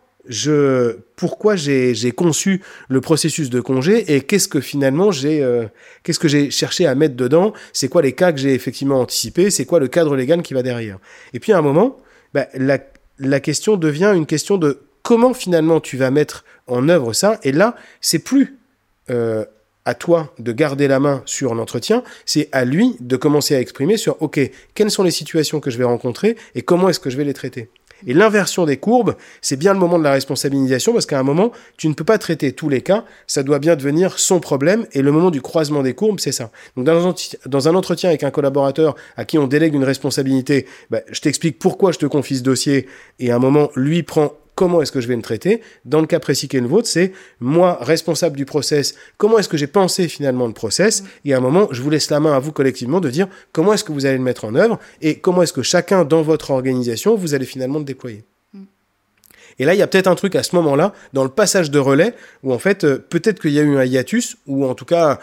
pourquoi 1.16 1.56
j'ai 1.56 2.12
conçu 2.12 2.62
le 2.90 3.02
processus 3.02 3.50
de 3.50 3.60
congé 3.60 4.16
et 4.16 4.22
qu'est-ce 4.22 4.48
que 4.48 4.62
finalement 4.62 5.12
j'ai 5.12 5.44
euh, 5.44 5.66
j'ai 6.06 6.52
cherché 6.52 6.86
à 6.86 6.96
mettre 6.96 7.16
dedans, 7.16 7.54
c'est 7.74 7.88
quoi 7.88 8.02
les 8.02 8.14
cas 8.14 8.32
que 8.32 8.40
j'ai 8.40 8.54
effectivement 8.54 9.00
anticipés, 9.00 9.50
c'est 9.50 9.66
quoi 9.66 9.80
le 9.80 9.88
cadre 9.88 10.16
légal 10.16 10.42
qui 10.44 10.54
va 10.54 10.64
derrière? 10.64 11.00
Et 11.34 11.40
puis 11.40 11.54
à 11.54 11.58
un 11.58 11.62
moment, 11.62 11.98
bah, 12.34 12.48
la, 12.54 12.78
la 13.20 13.40
question 13.40 13.78
devient 13.78 14.14
une 14.16 14.26
question 14.26 14.58
de 14.58 14.80
comment 15.04 15.34
finalement 15.34 15.80
tu 15.80 15.98
vas 15.98 16.12
mettre 16.12 16.46
en 16.68 16.90
œuvre 16.90 17.14
ça. 17.14 17.40
Et 17.44 17.52
là, 17.52 17.76
c'est 18.00 18.20
plus 18.20 18.58
euh, 19.10 19.46
à 19.86 19.96
toi 19.96 20.34
de 20.40 20.52
garder 20.52 20.88
la 20.88 21.00
main 21.00 21.24
sur 21.26 21.56
l'entretien, 21.56 22.04
c'est 22.26 22.50
à 22.52 22.66
lui 22.66 22.96
de 23.00 23.16
commencer 23.16 23.56
à 23.56 23.60
exprimer 23.60 23.98
sur, 23.98 24.22
OK, 24.22 24.40
quelles 24.76 24.92
sont 24.92 25.04
les 25.04 25.12
situations 25.12 25.60
que 25.60 25.72
je 25.72 25.78
vais 25.78 25.84
rencontrer 25.84 26.38
et 26.54 26.62
comment 26.62 26.90
est-ce 26.90 27.00
que 27.00 27.10
je 27.10 27.18
vais 27.18 27.24
les 27.24 27.34
traiter. 27.34 27.70
Et 28.08 28.14
l'inversion 28.14 28.66
des 28.66 28.78
courbes, 28.78 29.16
c'est 29.42 29.58
bien 29.58 29.74
le 29.74 29.80
moment 29.80 30.00
de 30.00 30.04
la 30.04 30.12
responsabilisation 30.12 30.94
parce 30.94 31.06
qu'à 31.06 31.20
un 31.20 31.24
moment, 31.24 31.52
tu 31.78 31.88
ne 31.88 31.94
peux 31.94 32.04
pas 32.04 32.18
traiter 32.18 32.54
tous 32.54 32.70
les 32.70 32.82
cas, 32.82 33.06
ça 33.28 33.44
doit 33.44 33.60
bien 33.60 33.76
devenir 33.76 34.20
son 34.20 34.40
problème 34.40 34.86
et 34.94 35.02
le 35.02 35.12
moment 35.12 35.32
du 35.32 35.42
croisement 35.42 35.84
des 35.84 35.94
courbes, 35.94 36.20
c'est 36.20 36.32
ça. 36.32 36.52
Donc 36.76 36.86
dans 36.86 37.68
un, 37.68 37.76
entretien 37.76 38.10
avec 38.10 38.24
un 38.24 38.32
collaborateur 38.32 38.96
à 39.18 39.26
qui 39.26 39.38
on 39.38 39.48
délègue 39.48 39.74
une 39.74 39.84
responsabilité, 39.84 40.66
bah, 40.90 41.02
je 41.12 41.22
t'explique 41.22 41.60
pourquoi 41.60 41.92
je 41.92 42.00
te 42.00 42.06
confie 42.06 42.38
ce 42.38 42.44
dossier 42.44 42.88
et 43.20 43.32
à 43.32 43.36
un 43.36 43.40
moment, 43.40 43.70
lui 43.76 44.04
prend 44.04 44.34
comment 44.56 44.82
est-ce 44.82 44.92
que 44.92 45.02
je 45.02 45.08
vais 45.08 45.16
me 45.16 45.22
traiter. 45.22 45.62
Dans 45.86 46.02
le 46.02 46.08
cas 46.08 46.20
précis 46.20 46.48
qui 46.48 46.58
est 46.58 46.62
le 46.62 46.68
vôtre, 46.68 46.88
c'est 46.88 47.14
moi, 47.40 47.78
responsable 47.82 48.38
du 48.38 48.46
process, 48.46 48.96
comment 49.18 49.40
est-ce 49.40 49.50
que 49.50 49.58
j'ai 49.58 49.68
pensé 49.68 50.08
finalement 50.08 50.48
le 50.48 50.54
process. 50.54 51.04
Et 51.26 51.34
à 51.34 51.38
un 51.38 51.42
moment, 51.42 51.68
je 51.72 51.82
vous 51.82 51.90
laisse 51.90 52.10
la 52.10 52.20
main 52.20 52.34
à 52.34 52.40
vous 52.40 52.52
collectivement 52.52 53.00
de 53.00 53.10
dire 53.10 53.28
comment 53.52 53.74
est-ce 53.74 53.84
que 53.84 53.92
vous 53.92 54.06
allez 54.06 54.18
le 54.18 54.24
mettre 54.24 54.46
en 54.46 54.56
œuvre 54.56 54.80
et 55.02 55.20
comment 55.20 55.42
est-ce 55.42 55.54
que 55.54 55.64
chacun 55.64 56.06
dans 56.06 56.22
votre 56.22 56.52
organisation, 56.52 57.16
vous 57.16 57.34
allez 57.34 57.46
finalement 57.46 57.80
le 57.80 57.86
déployer. 57.86 58.24
Et 59.60 59.66
là, 59.66 59.76
il 59.76 59.78
y 59.78 59.82
a 59.82 59.88
peut-être 59.88 60.08
un 60.08 60.16
truc 60.16 60.36
à 60.36 60.44
ce 60.44 60.56
moment-là, 60.56 60.94
dans 61.14 61.24
le 61.24 61.30
passage 61.30 61.70
de 61.72 61.80
relais, 61.80 62.16
où 62.44 62.54
en 62.54 62.60
fait, 62.60 62.84
euh, 62.84 62.98
peut-être 62.98 63.40
qu'il 63.40 63.52
y 63.52 63.60
a 63.60 63.62
eu 63.62 63.78
un 63.78 63.86
hiatus, 63.86 64.38
ou 64.48 64.66
en 64.66 64.74
tout 64.74 64.86
cas, 64.86 65.20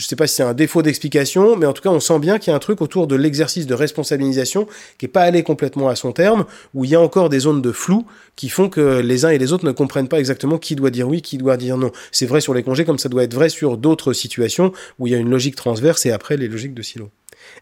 je 0.00 0.06
ne 0.06 0.08
sais 0.08 0.16
pas 0.16 0.26
si 0.26 0.36
c'est 0.36 0.42
un 0.42 0.54
défaut 0.54 0.80
d'explication, 0.80 1.56
mais 1.56 1.66
en 1.66 1.74
tout 1.74 1.82
cas, 1.82 1.90
on 1.90 2.00
sent 2.00 2.18
bien 2.20 2.38
qu'il 2.38 2.50
y 2.50 2.54
a 2.54 2.56
un 2.56 2.60
truc 2.60 2.80
autour 2.80 3.06
de 3.06 3.16
l'exercice 3.16 3.66
de 3.66 3.74
responsabilisation 3.74 4.66
qui 4.96 5.04
n'est 5.04 5.10
pas 5.10 5.20
allé 5.20 5.42
complètement 5.42 5.90
à 5.90 5.94
son 5.94 6.12
terme, 6.12 6.46
où 6.72 6.86
il 6.86 6.90
y 6.90 6.94
a 6.94 7.00
encore 7.00 7.28
des 7.28 7.40
zones 7.40 7.60
de 7.60 7.70
flou 7.70 8.06
qui 8.34 8.48
font 8.48 8.70
que 8.70 9.00
les 9.00 9.26
uns 9.26 9.28
et 9.28 9.36
les 9.36 9.52
autres 9.52 9.66
ne 9.66 9.72
comprennent 9.72 10.08
pas 10.08 10.18
exactement 10.18 10.56
qui 10.56 10.74
doit 10.74 10.88
dire 10.88 11.06
oui, 11.06 11.20
qui 11.20 11.36
doit 11.36 11.58
dire 11.58 11.76
non. 11.76 11.92
C'est 12.12 12.24
vrai 12.24 12.40
sur 12.40 12.54
les 12.54 12.62
congés, 12.62 12.86
comme 12.86 12.98
ça 12.98 13.10
doit 13.10 13.24
être 13.24 13.34
vrai 13.34 13.50
sur 13.50 13.76
d'autres 13.76 14.14
situations 14.14 14.72
où 14.98 15.06
il 15.06 15.12
y 15.12 15.14
a 15.14 15.18
une 15.18 15.28
logique 15.28 15.54
transverse 15.54 16.06
et 16.06 16.12
après 16.12 16.38
les 16.38 16.48
logiques 16.48 16.72
de 16.72 16.82
silo. 16.82 17.10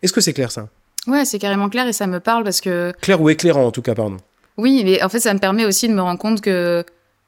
Est-ce 0.03 0.12
que 0.12 0.20
c'est 0.20 0.33
clair 0.33 0.53
ça? 0.53 0.68
Ouais, 1.09 1.24
c'est 1.24 1.40
carrément 1.40 1.68
clair 1.68 1.88
et 1.88 1.92
ça 1.92 2.07
me 2.07 2.20
parle 2.20 2.44
parce 2.44 2.61
que. 2.61 2.92
Clair 3.01 3.20
ou 3.20 3.31
éclairant 3.31 3.66
en 3.66 3.72
tout 3.72 3.83
cas, 3.83 3.96
pardon. 3.96 4.18
Oui, 4.57 4.83
mais 4.85 5.03
en 5.03 5.09
fait, 5.09 5.18
ça 5.18 5.35
me 5.35 5.40
permet 5.40 5.64
aussi 5.64 5.88
de 5.88 5.92
me 5.92 6.03
rendre 6.03 6.20
compte 6.20 6.40
que 6.40 6.85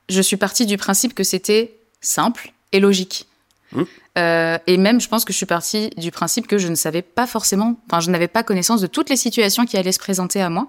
je 0.08 0.20
suis 0.20 0.36
partie 0.36 0.66
du 0.66 0.76
principe 0.76 1.14
que 1.14 1.24
c'était 1.24 1.74
simple 2.00 2.52
et 2.70 2.78
logique. 2.78 3.26
Mmh. 3.72 3.82
Euh, 4.20 4.58
et 4.66 4.76
même, 4.76 5.00
je 5.00 5.08
pense 5.08 5.24
que 5.24 5.32
je 5.32 5.36
suis 5.36 5.46
partie 5.46 5.90
du 5.96 6.10
principe 6.10 6.46
que 6.46 6.58
je 6.58 6.68
ne 6.68 6.74
savais 6.74 7.02
pas 7.02 7.26
forcément, 7.26 7.76
enfin, 7.86 8.00
je 8.00 8.10
n'avais 8.10 8.28
pas 8.28 8.42
connaissance 8.42 8.80
de 8.80 8.86
toutes 8.86 9.08
les 9.08 9.16
situations 9.16 9.64
qui 9.64 9.76
allaient 9.76 9.92
se 9.92 9.98
présenter 9.98 10.42
à 10.42 10.50
moi, 10.50 10.68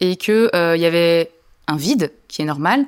et 0.00 0.16
que 0.16 0.50
euh, 0.54 0.76
il 0.76 0.82
y 0.82 0.86
avait 0.86 1.30
un 1.68 1.76
vide 1.76 2.12
qui 2.28 2.42
est 2.42 2.44
normal. 2.44 2.86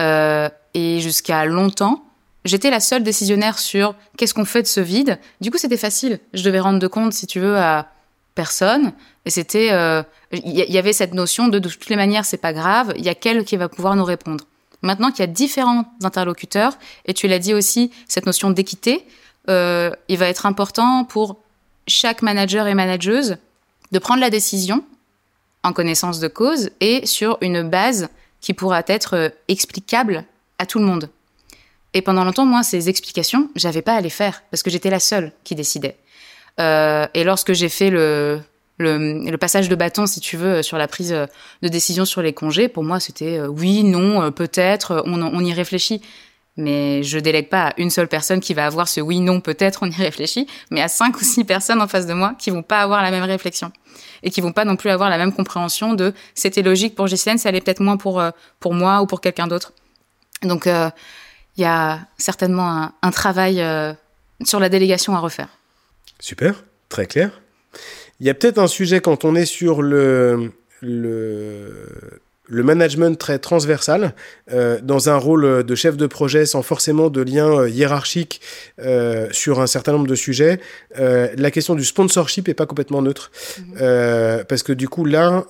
Euh, 0.00 0.48
et 0.72 1.00
jusqu'à 1.00 1.44
longtemps, 1.44 2.04
j'étais 2.44 2.70
la 2.70 2.80
seule 2.80 3.02
décisionnaire 3.02 3.58
sur 3.58 3.94
qu'est-ce 4.16 4.34
qu'on 4.34 4.46
fait 4.46 4.62
de 4.62 4.66
ce 4.66 4.80
vide. 4.80 5.18
Du 5.40 5.50
coup, 5.50 5.58
c'était 5.58 5.76
facile. 5.76 6.20
Je 6.32 6.42
devais 6.42 6.60
rendre 6.60 6.78
de 6.78 6.86
compte, 6.86 7.12
si 7.12 7.26
tu 7.26 7.38
veux, 7.38 7.58
à 7.58 7.88
personne. 8.34 8.92
Et 9.26 9.30
c'était, 9.30 9.68
il 10.32 10.50
y, 10.50 10.78
avait 10.78 10.92
cette 10.92 11.14
notion 11.14 11.46
de 11.46 11.60
de 11.60 11.68
toutes 11.68 11.88
les 11.88 11.96
manières, 11.96 12.24
c'est 12.24 12.36
pas 12.36 12.52
grave. 12.52 12.92
Il 12.96 13.04
y 13.04 13.08
a 13.08 13.14
quel 13.14 13.44
qui 13.44 13.56
va 13.56 13.68
pouvoir 13.68 13.94
nous 13.94 14.04
répondre. 14.04 14.44
Maintenant 14.82 15.10
qu'il 15.10 15.20
y 15.20 15.22
a 15.22 15.28
différents 15.28 15.84
interlocuteurs, 16.02 16.76
et 17.06 17.14
tu 17.14 17.28
l'as 17.28 17.38
dit 17.38 17.54
aussi, 17.54 17.92
cette 18.08 18.26
notion 18.26 18.50
d'équité, 18.50 19.06
euh, 19.48 19.90
il 20.08 20.18
va 20.18 20.28
être 20.28 20.46
important 20.46 21.04
pour 21.04 21.36
chaque 21.86 22.22
manager 22.22 22.66
et 22.66 22.74
manageuse 22.74 23.36
de 23.92 23.98
prendre 23.98 24.20
la 24.20 24.30
décision 24.30 24.84
en 25.62 25.72
connaissance 25.72 26.18
de 26.18 26.28
cause 26.28 26.70
et 26.80 27.06
sur 27.06 27.38
une 27.40 27.68
base 27.68 28.08
qui 28.40 28.54
pourra 28.54 28.82
être 28.86 29.16
euh, 29.16 29.28
explicable 29.48 30.24
à 30.58 30.66
tout 30.66 30.78
le 30.78 30.84
monde. 30.84 31.10
Et 31.92 32.02
pendant 32.02 32.24
longtemps, 32.24 32.46
moi, 32.46 32.62
ces 32.62 32.88
explications, 32.88 33.50
j'avais 33.54 33.82
pas 33.82 33.94
à 33.94 34.00
les 34.00 34.10
faire 34.10 34.42
parce 34.50 34.62
que 34.62 34.70
j'étais 34.70 34.90
la 34.90 35.00
seule 35.00 35.32
qui 35.44 35.54
décidait. 35.54 35.96
Euh, 36.60 37.06
et 37.14 37.24
lorsque 37.24 37.52
j'ai 37.52 37.68
fait 37.68 37.90
le, 37.90 38.40
passage 39.38 39.68
de 39.68 39.74
bâton, 39.74 40.06
si 40.06 40.20
tu 40.20 40.36
veux, 40.36 40.62
sur 40.62 40.76
la 40.76 40.88
prise 40.88 41.10
de 41.62 41.68
décision 41.68 42.04
sur 42.04 42.22
les 42.22 42.32
congés, 42.32 42.68
pour 42.68 42.82
moi, 42.82 42.98
c'était 42.98 43.40
oui, 43.42 43.84
non, 43.84 44.32
peut-être, 44.32 45.04
on 45.06 45.44
y 45.44 45.52
réfléchit 45.52 46.02
mais 46.56 47.02
je 47.02 47.18
délègue 47.18 47.48
pas 47.48 47.68
à 47.68 47.72
une 47.78 47.90
seule 47.90 48.08
personne 48.08 48.40
qui 48.40 48.54
va 48.54 48.66
avoir 48.66 48.88
ce 48.88 49.00
oui, 49.00 49.20
non, 49.20 49.40
peut-être, 49.40 49.80
on 49.82 49.90
y 49.90 49.94
réfléchit, 49.94 50.46
mais 50.70 50.80
à 50.80 50.88
cinq 50.88 51.20
ou 51.20 51.24
six 51.24 51.44
personnes 51.44 51.82
en 51.82 51.88
face 51.88 52.06
de 52.06 52.14
moi 52.14 52.34
qui 52.38 52.50
vont 52.50 52.62
pas 52.62 52.80
avoir 52.80 53.02
la 53.02 53.10
même 53.10 53.24
réflexion 53.24 53.72
et 54.22 54.30
qui 54.30 54.40
vont 54.40 54.52
pas 54.52 54.64
non 54.64 54.76
plus 54.76 54.90
avoir 54.90 55.10
la 55.10 55.18
même 55.18 55.32
compréhension 55.32 55.94
de 55.94 56.12
c'était 56.34 56.62
logique 56.62 56.94
pour 56.94 57.06
Ghislaine, 57.06 57.38
ça 57.38 57.48
allait 57.48 57.60
peut-être 57.60 57.80
moins 57.80 57.96
pour, 57.96 58.20
euh, 58.20 58.30
pour 58.60 58.74
moi 58.74 59.02
ou 59.02 59.06
pour 59.06 59.20
quelqu'un 59.20 59.46
d'autre. 59.46 59.72
Donc, 60.42 60.66
euh, 60.66 60.90
il 61.56 61.62
y 61.62 61.66
a 61.66 62.00
certainement 62.18 62.90
un, 63.00 63.10
travail 63.10 63.60
euh, 63.60 63.92
sur 64.44 64.60
la 64.60 64.68
délégation 64.68 65.14
à 65.14 65.20
refaire. 65.20 65.48
Super, 66.20 66.64
très 66.88 67.06
clair. 67.06 67.40
Il 68.20 68.26
y 68.26 68.30
a 68.30 68.34
peut-être 68.34 68.58
un 68.58 68.66
sujet 68.66 69.00
quand 69.00 69.24
on 69.24 69.34
est 69.34 69.46
sur 69.46 69.82
le, 69.82 70.52
le 70.80 72.20
le 72.46 72.62
management 72.62 73.18
très 73.18 73.38
transversal, 73.38 74.14
euh, 74.52 74.78
dans 74.82 75.08
un 75.08 75.16
rôle 75.16 75.64
de 75.64 75.74
chef 75.74 75.96
de 75.96 76.06
projet 76.06 76.44
sans 76.44 76.62
forcément 76.62 77.08
de 77.08 77.22
lien 77.22 77.48
euh, 77.48 77.68
hiérarchique 77.68 78.40
euh, 78.80 79.28
sur 79.32 79.60
un 79.60 79.66
certain 79.66 79.92
nombre 79.92 80.06
de 80.06 80.14
sujets, 80.14 80.60
la 80.96 81.50
question 81.50 81.74
du 81.74 81.84
sponsorship 81.84 82.48
est 82.48 82.54
pas 82.54 82.66
complètement 82.66 83.02
neutre. 83.02 83.30
Mhm. 83.58 84.44
parce 84.48 84.62
que 84.62 84.72
du 84.72 84.88
coup, 84.88 85.04
là, 85.04 85.44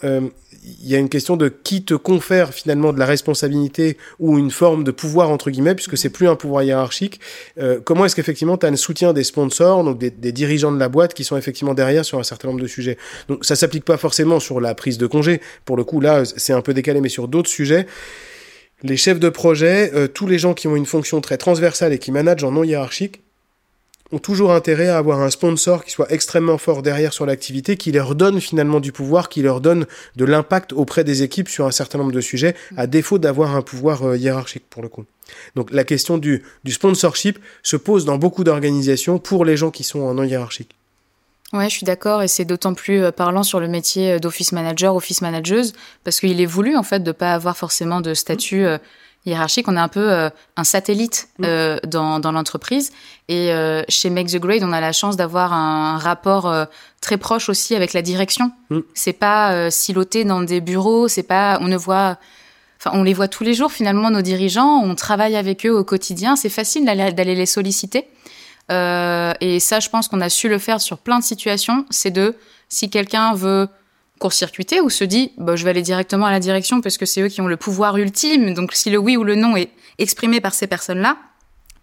il 0.65 0.89
y 0.89 0.95
a 0.95 0.99
une 0.99 1.09
question 1.09 1.37
de 1.37 1.49
qui 1.49 1.85
te 1.85 1.95
confère 1.95 2.55
finalement 2.55 2.93
de 2.93 2.99
la 2.99 3.05
responsabilité 3.05 3.99
ou 4.19 4.39
une 4.39 4.51
forme 4.51 4.83
de 4.83 4.91
pouvoir 4.91 5.31
entre 5.31 5.51
guillemets, 5.51 5.75
puisque 5.75 5.99
c'est 5.99 6.09
plus 6.09 6.29
un 6.29 6.37
pouvoir 6.37 6.63
hiérarchique. 6.63 7.21
Euh, 7.59 7.81
comment 7.85 8.07
est-ce 8.07 8.17
qu'effectivement 8.17 8.57
tu 8.57 8.67
as 8.67 8.71
un 8.71 8.77
soutien 8.77 9.13
des 9.13 9.25
sponsors, 9.25 9.85
donc 9.85 9.99
des, 9.99 10.11
des, 10.11 10.33
dirigeants 10.33 10.73
de 10.73 10.79
la 10.79 10.89
boîte 10.89 11.13
qui 11.13 11.25
sont 11.25 11.37
effectivement 11.37 11.75
derrière 11.75 12.05
sur 12.05 12.19
un 12.19 12.23
certain 12.23 12.49
nombre 12.49 12.61
de 12.61 12.67
sujets? 12.67 12.97
Donc 13.29 13.45
ça 13.45 13.57
s'applique 13.57 13.85
pas 13.85 13.99
forcément 13.99 14.41
sur 14.41 14.61
la 14.61 14.75
prise 14.75 14.97
de 14.97 15.07
congé. 15.07 15.41
Pour 15.65 15.77
le 15.77 15.85
coup 15.85 16.01
là, 16.01 16.25
c'est 16.25 16.55
un 16.55 16.63
peu 16.63 16.73
mais 17.01 17.09
sur 17.09 17.29
d'autres 17.29 17.51
sujets. 17.51 17.87
Les 18.83 18.97
chefs 18.97 19.21
de 19.21 19.29
projet, 19.29 19.93
euh, 19.95 20.09
tous 20.09 20.27
les 20.27 20.39
gens 20.39 20.53
qui 20.55 20.69
ont 20.69 20.77
une 20.77 20.87
fonction 20.87 21.21
très 21.21 21.39
transversale 21.39 21.93
et 21.93 21.99
qui 21.99 22.13
managent 22.13 22.45
en 22.45 22.53
non 22.53 22.65
hiérarchique, 22.65 23.23
ont 24.13 24.19
toujours 24.19 24.53
intérêt 24.53 24.89
à 24.89 24.99
avoir 24.99 25.21
un 25.21 25.31
sponsor 25.31 25.85
qui 25.85 25.91
soit 25.91 26.13
extrêmement 26.13 26.59
fort 26.59 26.83
derrière 26.83 27.13
sur 27.13 27.27
l'activité, 27.27 27.77
qui 27.77 27.91
leur 27.91 28.15
donne 28.15 28.41
finalement 28.41 28.81
du 28.81 28.93
pouvoir, 28.93 29.29
qui 29.29 29.43
leur 29.43 29.61
donne 29.61 29.87
de 30.17 30.25
l'impact 30.25 30.73
auprès 30.73 31.03
des 31.03 31.23
équipes 31.23 31.49
sur 31.49 31.67
un 31.67 31.71
certain 31.71 31.99
nombre 31.99 32.13
de 32.13 32.21
sujets, 32.21 32.55
à 32.77 32.87
défaut 32.87 33.19
d'avoir 33.19 33.57
un 33.57 33.63
pouvoir 33.63 34.03
euh, 34.03 34.17
hiérarchique 34.17 34.65
pour 34.69 34.83
le 34.83 34.89
coup. 34.89 35.05
Donc 35.57 35.71
la 35.73 35.85
question 35.85 36.19
du, 36.19 36.43
du 36.65 36.73
sponsorship 36.73 37.39
se 37.63 37.77
pose 37.77 38.05
dans 38.05 38.19
beaucoup 38.19 38.45
d'organisations 38.45 39.19
pour 39.19 39.45
les 39.45 39.57
gens 39.57 39.71
qui 39.71 39.83
sont 39.83 40.01
en 40.01 40.15
non 40.15 40.25
hiérarchique. 40.25 40.77
Ouais, 41.53 41.69
je 41.69 41.77
suis 41.77 41.85
d'accord 41.85 42.23
et 42.23 42.29
c'est 42.29 42.45
d'autant 42.45 42.75
plus 42.75 43.03
euh, 43.03 43.13
parlant 43.13 43.43
sur 43.43 43.61
le 43.61 43.69
métier 43.69 44.13
euh, 44.13 44.19
d'office 44.19 44.53
manager, 44.53 44.97
office 44.97 45.21
manageuse, 45.21 45.73
parce 46.03 46.19
qu'il 46.19 46.41
est 46.41 46.47
voulu 46.47 46.77
en 46.77 46.83
fait 46.83 47.01
de 47.01 47.13
pas 47.13 47.35
avoir 47.35 47.57
forcément 47.57 48.01
de 48.01 48.15
statut 48.15 48.67
hiérarchique, 49.27 49.69
on 49.69 49.77
est 49.77 49.81
un 49.81 49.89
peu 49.89 50.13
euh, 50.13 50.31
un 50.57 50.65
satellite 50.65 51.29
mm. 51.39 51.45
euh, 51.47 51.79
dans, 51.87 52.21
dans 52.21 52.33
l'entreprise. 52.33 52.93
Et 53.29 53.53
euh, 53.53 53.83
chez 53.89 54.11
Make 54.11 54.29
the 54.29 54.37
Grade, 54.37 54.63
on 54.63 54.73
a 54.73 54.81
la 54.81 54.93
chance 54.93 55.17
d'avoir 55.17 55.53
un 55.53 55.99
rapport 55.99 56.53
très 57.01 57.17
proche 57.17 57.49
aussi 57.49 57.75
avec 57.75 57.93
la 57.93 58.03
direction. 58.03 58.53
Mm. 58.71 58.81
C'est 58.95 59.13
pas 59.13 59.71
siloté 59.71 60.25
dans 60.25 60.43
des 60.43 60.61
bureaux, 60.61 61.09
c'est 61.09 61.23
pas, 61.23 61.59
on 61.61 61.69
ne 61.69 61.77
voit, 61.77 62.19
enfin, 62.79 62.91
on 62.95 63.03
les 63.03 63.15
voit 63.15 63.29
tous 63.29 63.45
les 63.45 63.55
jours 63.55 63.73
finalement 63.73 64.11
nos 64.11 64.23
dirigeants, 64.23 64.83
on 64.83 64.95
travaille 64.95 65.37
avec 65.37 65.65
eux 65.67 65.73
au 65.73 65.85
quotidien. 65.85 66.37
C'est 66.37 66.51
facile 66.51 66.85
d'aller 66.85 67.35
les 67.35 67.47
solliciter. 67.47 68.09
Et 68.71 69.61
ça, 69.61 69.81
je 69.81 69.89
pense 69.89 70.09
qu'on 70.09 70.21
a 70.21 70.29
su 70.29 70.49
le 70.49 70.59
faire 70.59 70.81
sur 70.81 70.99
plein 70.99 71.19
de 71.19 71.25
situations. 71.25 71.85
C'est 71.91 72.11
de, 72.11 72.35
si 72.69 72.91
quelqu'un 72.91 73.35
veut 73.35 73.69
court-circuiter 74.19 74.81
ou 74.81 74.91
se 74.91 75.05
dit 75.05 75.33
bah, 75.39 75.57
je 75.57 75.65
vais 75.65 75.71
aller 75.71 75.83
directement 75.83 76.27
à 76.27 76.31
la 76.31 76.41
direction 76.41 76.81
parce 76.81 76.99
que 76.99 77.07
c'est 77.07 77.21
eux 77.21 77.29
qui 77.29 77.41
ont 77.41 77.47
le 77.47 77.57
pouvoir 77.57 77.97
ultime. 77.97 78.55
Donc 78.55 78.73
si 78.73 78.91
le 78.91 78.99
oui 78.99 79.17
ou 79.17 79.25
le 79.25 79.35
non 79.35 79.57
est 79.57 79.71
exprimé 79.99 80.41
par 80.41 80.55
ces 80.55 80.67
personnes-là, 80.67 81.17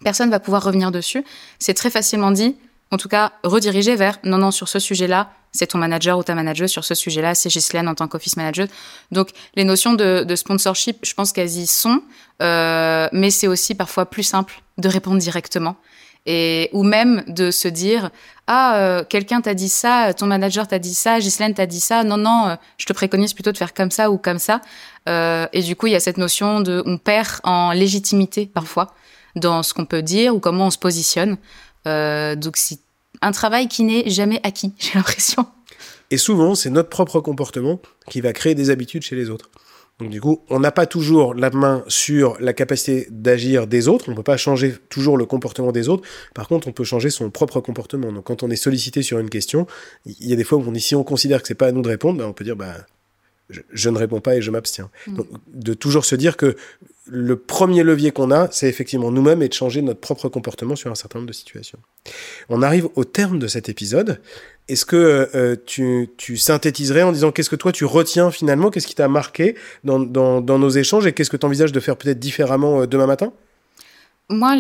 personne 0.04 0.30
va 0.30 0.40
pouvoir 0.40 0.64
revenir 0.64 0.92
dessus. 0.92 1.24
C'est 1.60 1.74
très 1.74 1.90
facilement 1.90 2.32
dit, 2.32 2.56
en 2.90 2.98
tout 2.98 3.10
cas 3.10 3.34
rediriger 3.44 3.96
vers 3.96 4.18
non, 4.24 4.38
non, 4.38 4.52
sur 4.52 4.68
ce 4.68 4.80
sujet-là, 4.80 5.32
c'est 5.52 5.68
ton 5.68 5.78
manager 5.78 6.18
ou 6.18 6.24
ta 6.24 6.34
manager, 6.34 6.70
sur 6.70 6.86
ce 6.86 6.96
sujet-là, 6.96 7.36
c'est 7.36 7.50
Ghislaine 7.50 7.90
en 7.90 7.96
tant 7.96 8.08
qu'office 8.08 8.38
manager. 8.38 8.68
Donc 9.12 9.30
les 9.56 9.66
notions 9.66 9.94
de, 9.94 10.36
sponsorship, 10.36 11.00
je 11.04 11.14
pense 11.14 11.34
qu'elles 11.34 11.58
y 11.58 11.68
sont, 11.68 12.02
euh, 12.42 13.10
mais 13.12 13.32
c'est 13.32 13.48
aussi 13.48 13.76
parfois 13.76 14.06
plus 14.06 14.24
simple 14.24 14.62
de 14.78 14.88
répondre 14.88 15.18
directement 15.20 15.76
et 16.26 16.70
ou 16.74 16.84
même 16.84 17.24
de 17.28 17.52
se 17.52 17.68
dire 17.68 18.12
ah 18.48 18.78
euh, 18.78 19.04
quelqu'un 19.08 19.42
t'a 19.42 19.54
dit 19.54 19.70
ça 19.70 20.14
ton 20.14 20.28
manager 20.28 20.68
t'a 20.68 20.80
dit 20.80 20.94
ça 20.94 21.20
Ghislaine 21.20 21.54
t'a 21.54 21.66
dit 21.66 21.80
ça. 21.80 22.04
Non 22.04 22.18
non 22.18 22.48
euh, 22.48 22.56
je 22.78 22.86
te 22.86 22.94
préconise 22.94 23.34
plutôt 23.34 23.52
de 23.52 23.58
faire 23.58 23.74
comme 23.74 23.92
ça 23.92 24.12
ou 24.12 24.18
comme 24.18 24.40
ça 24.40 24.62
euh, 25.10 25.48
et 25.54 25.62
du 25.62 25.76
coup 25.76 25.88
il 25.88 25.94
y 25.94 25.96
a 25.96 26.00
cette 26.00 26.18
notion 26.18 26.62
de 26.62 26.84
on 26.86 26.98
perd 26.98 27.40
en 27.44 27.72
légitimité 27.72 28.46
parfois 28.46 28.94
dans 29.36 29.64
ce 29.64 29.74
qu'on 29.74 29.86
peut 29.86 30.02
dire 30.02 30.36
ou 30.36 30.40
comment 30.40 30.68
on 30.68 30.72
se 30.72 30.78
positionne. 30.78 31.38
Donc 31.86 32.58
c'est 32.58 32.80
un 33.22 33.32
travail 33.32 33.68
qui 33.68 33.84
n'est 33.84 34.10
jamais 34.10 34.40
acquis 34.44 34.74
j'ai 34.80 34.92
l'impression. 34.96 35.48
Et 36.12 36.18
souvent 36.18 36.54
c'est 36.54 36.70
notre 36.70 36.90
propre 36.90 37.20
comportement 37.20 37.80
qui 38.10 38.22
va 38.22 38.34
créer 38.34 38.54
des 38.54 38.70
habitudes 38.70 39.04
chez 39.04 39.16
les 39.16 39.30
autres 39.30 39.50
Donc 40.02 40.10
du 40.10 40.20
coup, 40.20 40.42
on 40.50 40.60
n'a 40.60 40.72
pas 40.72 40.88
toujours 40.88 41.36
la 41.36 41.52
main 41.52 41.84
sur 41.88 42.36
la 42.40 42.54
capacité 42.54 43.08
d'agir 43.12 43.68
des 43.68 43.88
autres, 43.88 44.06
on 44.08 44.12
ne 44.12 44.16
peut 44.16 44.24
pas 44.24 44.36
changer 44.36 44.74
toujours 44.90 45.16
le 45.16 45.26
comportement 45.26 45.72
des 45.72 45.90
autres, 45.90 46.08
par 46.34 46.48
contre 46.48 46.68
on 46.68 46.72
peut 46.72 46.84
changer 46.84 47.12
son 47.12 47.30
propre 47.30 47.60
comportement. 47.60 48.12
Donc 48.12 48.24
quand 48.24 48.42
on 48.42 48.50
est 48.50 48.56
sollicité 48.56 49.04
sur 49.04 49.20
une 49.20 49.30
question, 49.30 49.68
il 50.08 50.28
y 50.28 50.34
a 50.34 50.36
des 50.36 50.44
fois 50.44 50.58
où 50.58 50.64
on, 50.68 50.74
si 50.74 50.96
on 50.96 51.04
considère 51.04 51.44
que 51.44 51.48
c'est 51.48 51.54
pas 51.54 51.68
à 51.68 51.72
nous 51.72 51.84
de 51.84 51.88
répondre, 51.88 52.18
ben, 52.18 52.26
on 52.26 52.34
peut 52.34 52.44
dire 52.44 52.56
bah, 52.56 52.78
je, 53.50 53.90
ne 53.90 53.98
réponds 53.98 54.22
pas 54.22 54.36
et 54.36 54.42
je 54.42 54.50
m'abstiens. 54.50 54.90
Mm. 55.06 55.16
Donc 55.16 55.28
de 55.54 55.74
toujours 55.76 56.06
se 56.06 56.16
dire 56.16 56.36
que 56.36 56.56
le 57.14 57.36
premier 57.36 57.84
levier 57.84 58.12
qu'on 58.12 58.32
a, 58.32 58.48
c'est 58.52 58.70
effectivement 58.70 59.12
nous-mêmes 59.12 59.42
et 59.42 59.50
de 59.50 59.54
changer 59.54 59.82
notre 59.82 60.00
propre 60.00 60.30
comportement 60.30 60.78
sur 60.78 60.90
un 60.90 60.96
certain 60.96 61.20
nombre 61.20 61.28
de 61.28 61.34
situations. 61.34 61.78
On 62.48 62.62
arrive 62.62 62.88
au 62.96 63.04
terme 63.04 63.38
de 63.38 63.48
cet 63.48 63.68
épisode. 63.68 64.22
Est-ce 64.70 64.86
que 64.86 65.30
euh, 65.36 65.58
tu, 65.66 66.38
synthétiserais 66.38 67.04
en 67.04 67.12
disant 67.12 67.34
qu'est-ce 67.34 67.50
que 67.50 67.58
toi 67.58 67.74
tu 67.74 67.84
retiens 67.84 68.32
finalement, 68.32 68.70
qu'est-ce 68.70 68.88
qui 68.88 68.96
t'a 68.96 69.10
marqué 69.10 69.56
dans, 69.84 70.00
nos 70.00 70.70
échanges 70.70 71.06
et 71.06 71.12
qu'est-ce 71.12 71.30
que 71.30 71.36
tu 71.36 71.46
envisages 71.46 71.74
de 71.74 71.80
faire 71.82 71.98
peut-être 71.98 72.20
différemment 72.20 72.82
euh, 72.82 72.88
demain 72.88 73.08
matin? 73.08 73.34
Moi, 74.30 74.52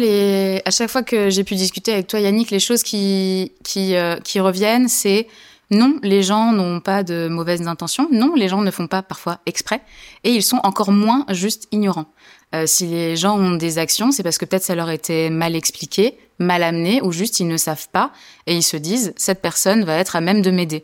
à 0.66 0.72
chaque 0.72 0.90
fois 0.90 1.04
que 1.04 1.30
j'ai 1.30 1.46
pu 1.46 1.56
discuter 1.56 1.94
avec 1.94 2.08
toi, 2.08 2.20
Yannick, 2.20 2.52
les 2.52 2.60
choses 2.60 2.84
qui, 2.84 3.54
euh, 3.78 4.18
qui 4.18 4.40
reviennent, 4.42 4.90
c'est 4.90 5.28
non, 5.72 6.00
les 6.04 6.22
gens 6.22 6.52
n'ont 6.52 6.82
pas 6.82 7.02
de 7.02 7.30
mauvaises 7.30 7.66
intentions. 7.66 8.10
Non, 8.12 8.36
les 8.36 8.50
gens 8.50 8.62
ne 8.62 8.72
font 8.72 8.88
pas 8.88 9.02
parfois 9.02 9.40
exprès. 9.46 9.82
Et 10.26 10.32
ils 10.32 10.44
sont 10.44 10.60
encore 10.64 10.92
moins 10.92 11.26
juste 11.30 11.70
ignorants. 11.72 12.12
Euh, 12.54 12.66
si 12.68 12.88
les 12.88 13.16
gens 13.16 13.40
ont 13.40 13.56
des 13.56 13.78
actions, 13.78 14.12
c'est 14.12 14.24
parce 14.24 14.38
que 14.38 14.44
peut-être 14.44 14.64
ça 14.64 14.76
leur 14.76 14.90
était 14.90 15.30
mal 15.30 15.56
expliqué, 15.56 16.18
mal 16.40 16.64
amené, 16.64 17.02
ou 17.02 17.14
juste 17.14 17.40
ils 17.40 17.48
ne 17.48 17.56
savent 17.56 17.88
pas 17.90 18.12
et 18.48 18.56
ils 18.56 18.64
se 18.64 18.76
disent 18.76 19.14
cette 19.16 19.42
personne 19.42 19.86
va 19.86 19.96
être 19.96 20.18
à 20.18 20.22
même 20.22 20.42
de 20.42 20.52
m'aider. 20.52 20.84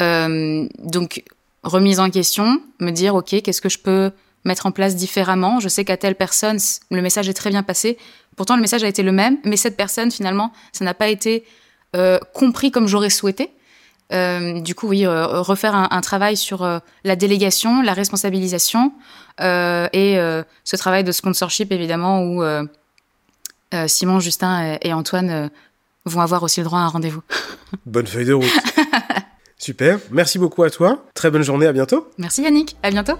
Euh, 0.00 0.66
donc 0.78 1.22
remise 1.62 2.00
en 2.00 2.08
question, 2.08 2.62
me 2.80 2.90
dire 2.90 3.14
ok 3.14 3.42
qu'est-ce 3.42 3.60
que 3.60 3.68
je 3.68 3.78
peux 3.78 4.10
mettre 4.44 4.64
en 4.64 4.72
place 4.72 4.96
différemment? 4.96 5.60
Je 5.60 5.68
sais 5.68 5.84
qu'à 5.84 5.98
telle 5.98 6.14
personne 6.14 6.58
le 6.90 7.02
message 7.02 7.28
est 7.28 7.34
très 7.34 7.50
bien 7.50 7.62
passé, 7.62 7.98
pourtant 8.36 8.56
le 8.56 8.62
message 8.62 8.82
a 8.82 8.88
été 8.88 9.02
le 9.02 9.12
même, 9.12 9.36
mais 9.44 9.58
cette 9.58 9.76
personne 9.76 10.10
finalement 10.10 10.52
ça 10.72 10.86
n'a 10.86 10.94
pas 10.94 11.08
été 11.08 11.44
euh, 11.94 12.18
compris 12.32 12.70
comme 12.70 12.88
j'aurais 12.88 13.10
souhaité. 13.10 13.50
Euh, 14.12 14.60
du 14.60 14.74
coup, 14.74 14.88
oui, 14.88 15.06
euh, 15.06 15.40
refaire 15.40 15.74
un, 15.74 16.00
travail 16.00 16.36
sur 16.36 16.62
euh, 16.62 16.78
la 17.04 17.16
délégation, 17.16 17.82
la 17.82 17.94
responsabilisation 17.94 18.92
et 19.40 20.16
ce 20.64 20.76
travail 20.76 21.04
de 21.04 21.12
sponsorship, 21.12 21.72
évidemment, 21.72 22.22
où 22.22 22.44
Simon, 23.86 24.20
Justin 24.20 24.76
et, 24.80 24.92
Antoine 24.92 25.50
vont 26.04 26.20
avoir 26.20 26.42
aussi 26.42 26.60
le 26.60 26.64
droit 26.64 26.80
à 26.80 26.82
un 26.82 26.88
rendez-vous. 26.88 27.22
Bonne 27.86 28.06
feuille 28.06 28.26
de 28.26 28.34
route. 28.34 28.52
Super. 29.56 29.98
Merci 30.10 30.38
beaucoup 30.38 30.64
à 30.64 30.70
toi. 30.70 31.04
Très 31.14 31.30
bonne 31.30 31.42
journée. 31.42 31.66
À 31.66 31.72
bientôt. 31.72 32.08
Merci 32.18 32.42
Yannick. 32.42 32.76
À 32.82 32.90
bientôt. 32.90 33.14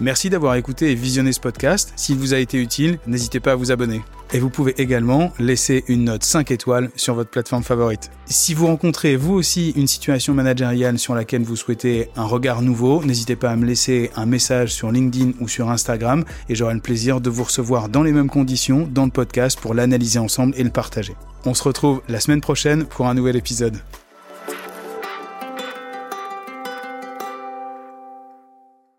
Merci 0.00 0.28
d'avoir 0.28 0.56
écouté 0.56 0.90
et 0.90 0.94
visionné 0.94 1.32
ce 1.32 1.40
podcast. 1.40 1.92
S'il 1.94 2.16
vous 2.16 2.34
a 2.34 2.38
été 2.38 2.60
utile, 2.60 2.98
n'hésitez 3.06 3.38
pas 3.38 3.52
à 3.52 3.54
vous 3.54 3.70
abonner. 3.70 4.02
Et 4.32 4.40
vous 4.40 4.50
pouvez 4.50 4.74
également 4.78 5.32
laisser 5.38 5.84
une 5.86 6.04
note 6.04 6.24
5 6.24 6.50
étoiles 6.50 6.90
sur 6.96 7.14
votre 7.14 7.30
plateforme 7.30 7.62
favorite. 7.62 8.10
Si 8.26 8.54
vous 8.54 8.66
rencontrez 8.66 9.14
vous 9.14 9.34
aussi 9.34 9.70
une 9.76 9.86
situation 9.86 10.34
managériale 10.34 10.98
sur 10.98 11.14
laquelle 11.14 11.44
vous 11.44 11.54
souhaitez 11.54 12.08
un 12.16 12.24
regard 12.24 12.60
nouveau, 12.60 13.04
n'hésitez 13.04 13.36
pas 13.36 13.50
à 13.50 13.56
me 13.56 13.66
laisser 13.66 14.10
un 14.16 14.26
message 14.26 14.74
sur 14.74 14.90
LinkedIn 14.90 15.32
ou 15.40 15.46
sur 15.46 15.70
Instagram 15.70 16.24
et 16.48 16.56
j'aurai 16.56 16.74
le 16.74 16.80
plaisir 16.80 17.20
de 17.20 17.30
vous 17.30 17.44
recevoir 17.44 17.88
dans 17.88 18.02
les 18.02 18.12
mêmes 18.12 18.30
conditions 18.30 18.88
dans 18.90 19.04
le 19.04 19.12
podcast 19.12 19.60
pour 19.60 19.74
l'analyser 19.74 20.18
ensemble 20.18 20.54
et 20.56 20.64
le 20.64 20.70
partager. 20.70 21.14
On 21.44 21.54
se 21.54 21.62
retrouve 21.62 22.02
la 22.08 22.18
semaine 22.18 22.40
prochaine 22.40 22.84
pour 22.84 23.06
un 23.06 23.14
nouvel 23.14 23.36
épisode. 23.36 23.76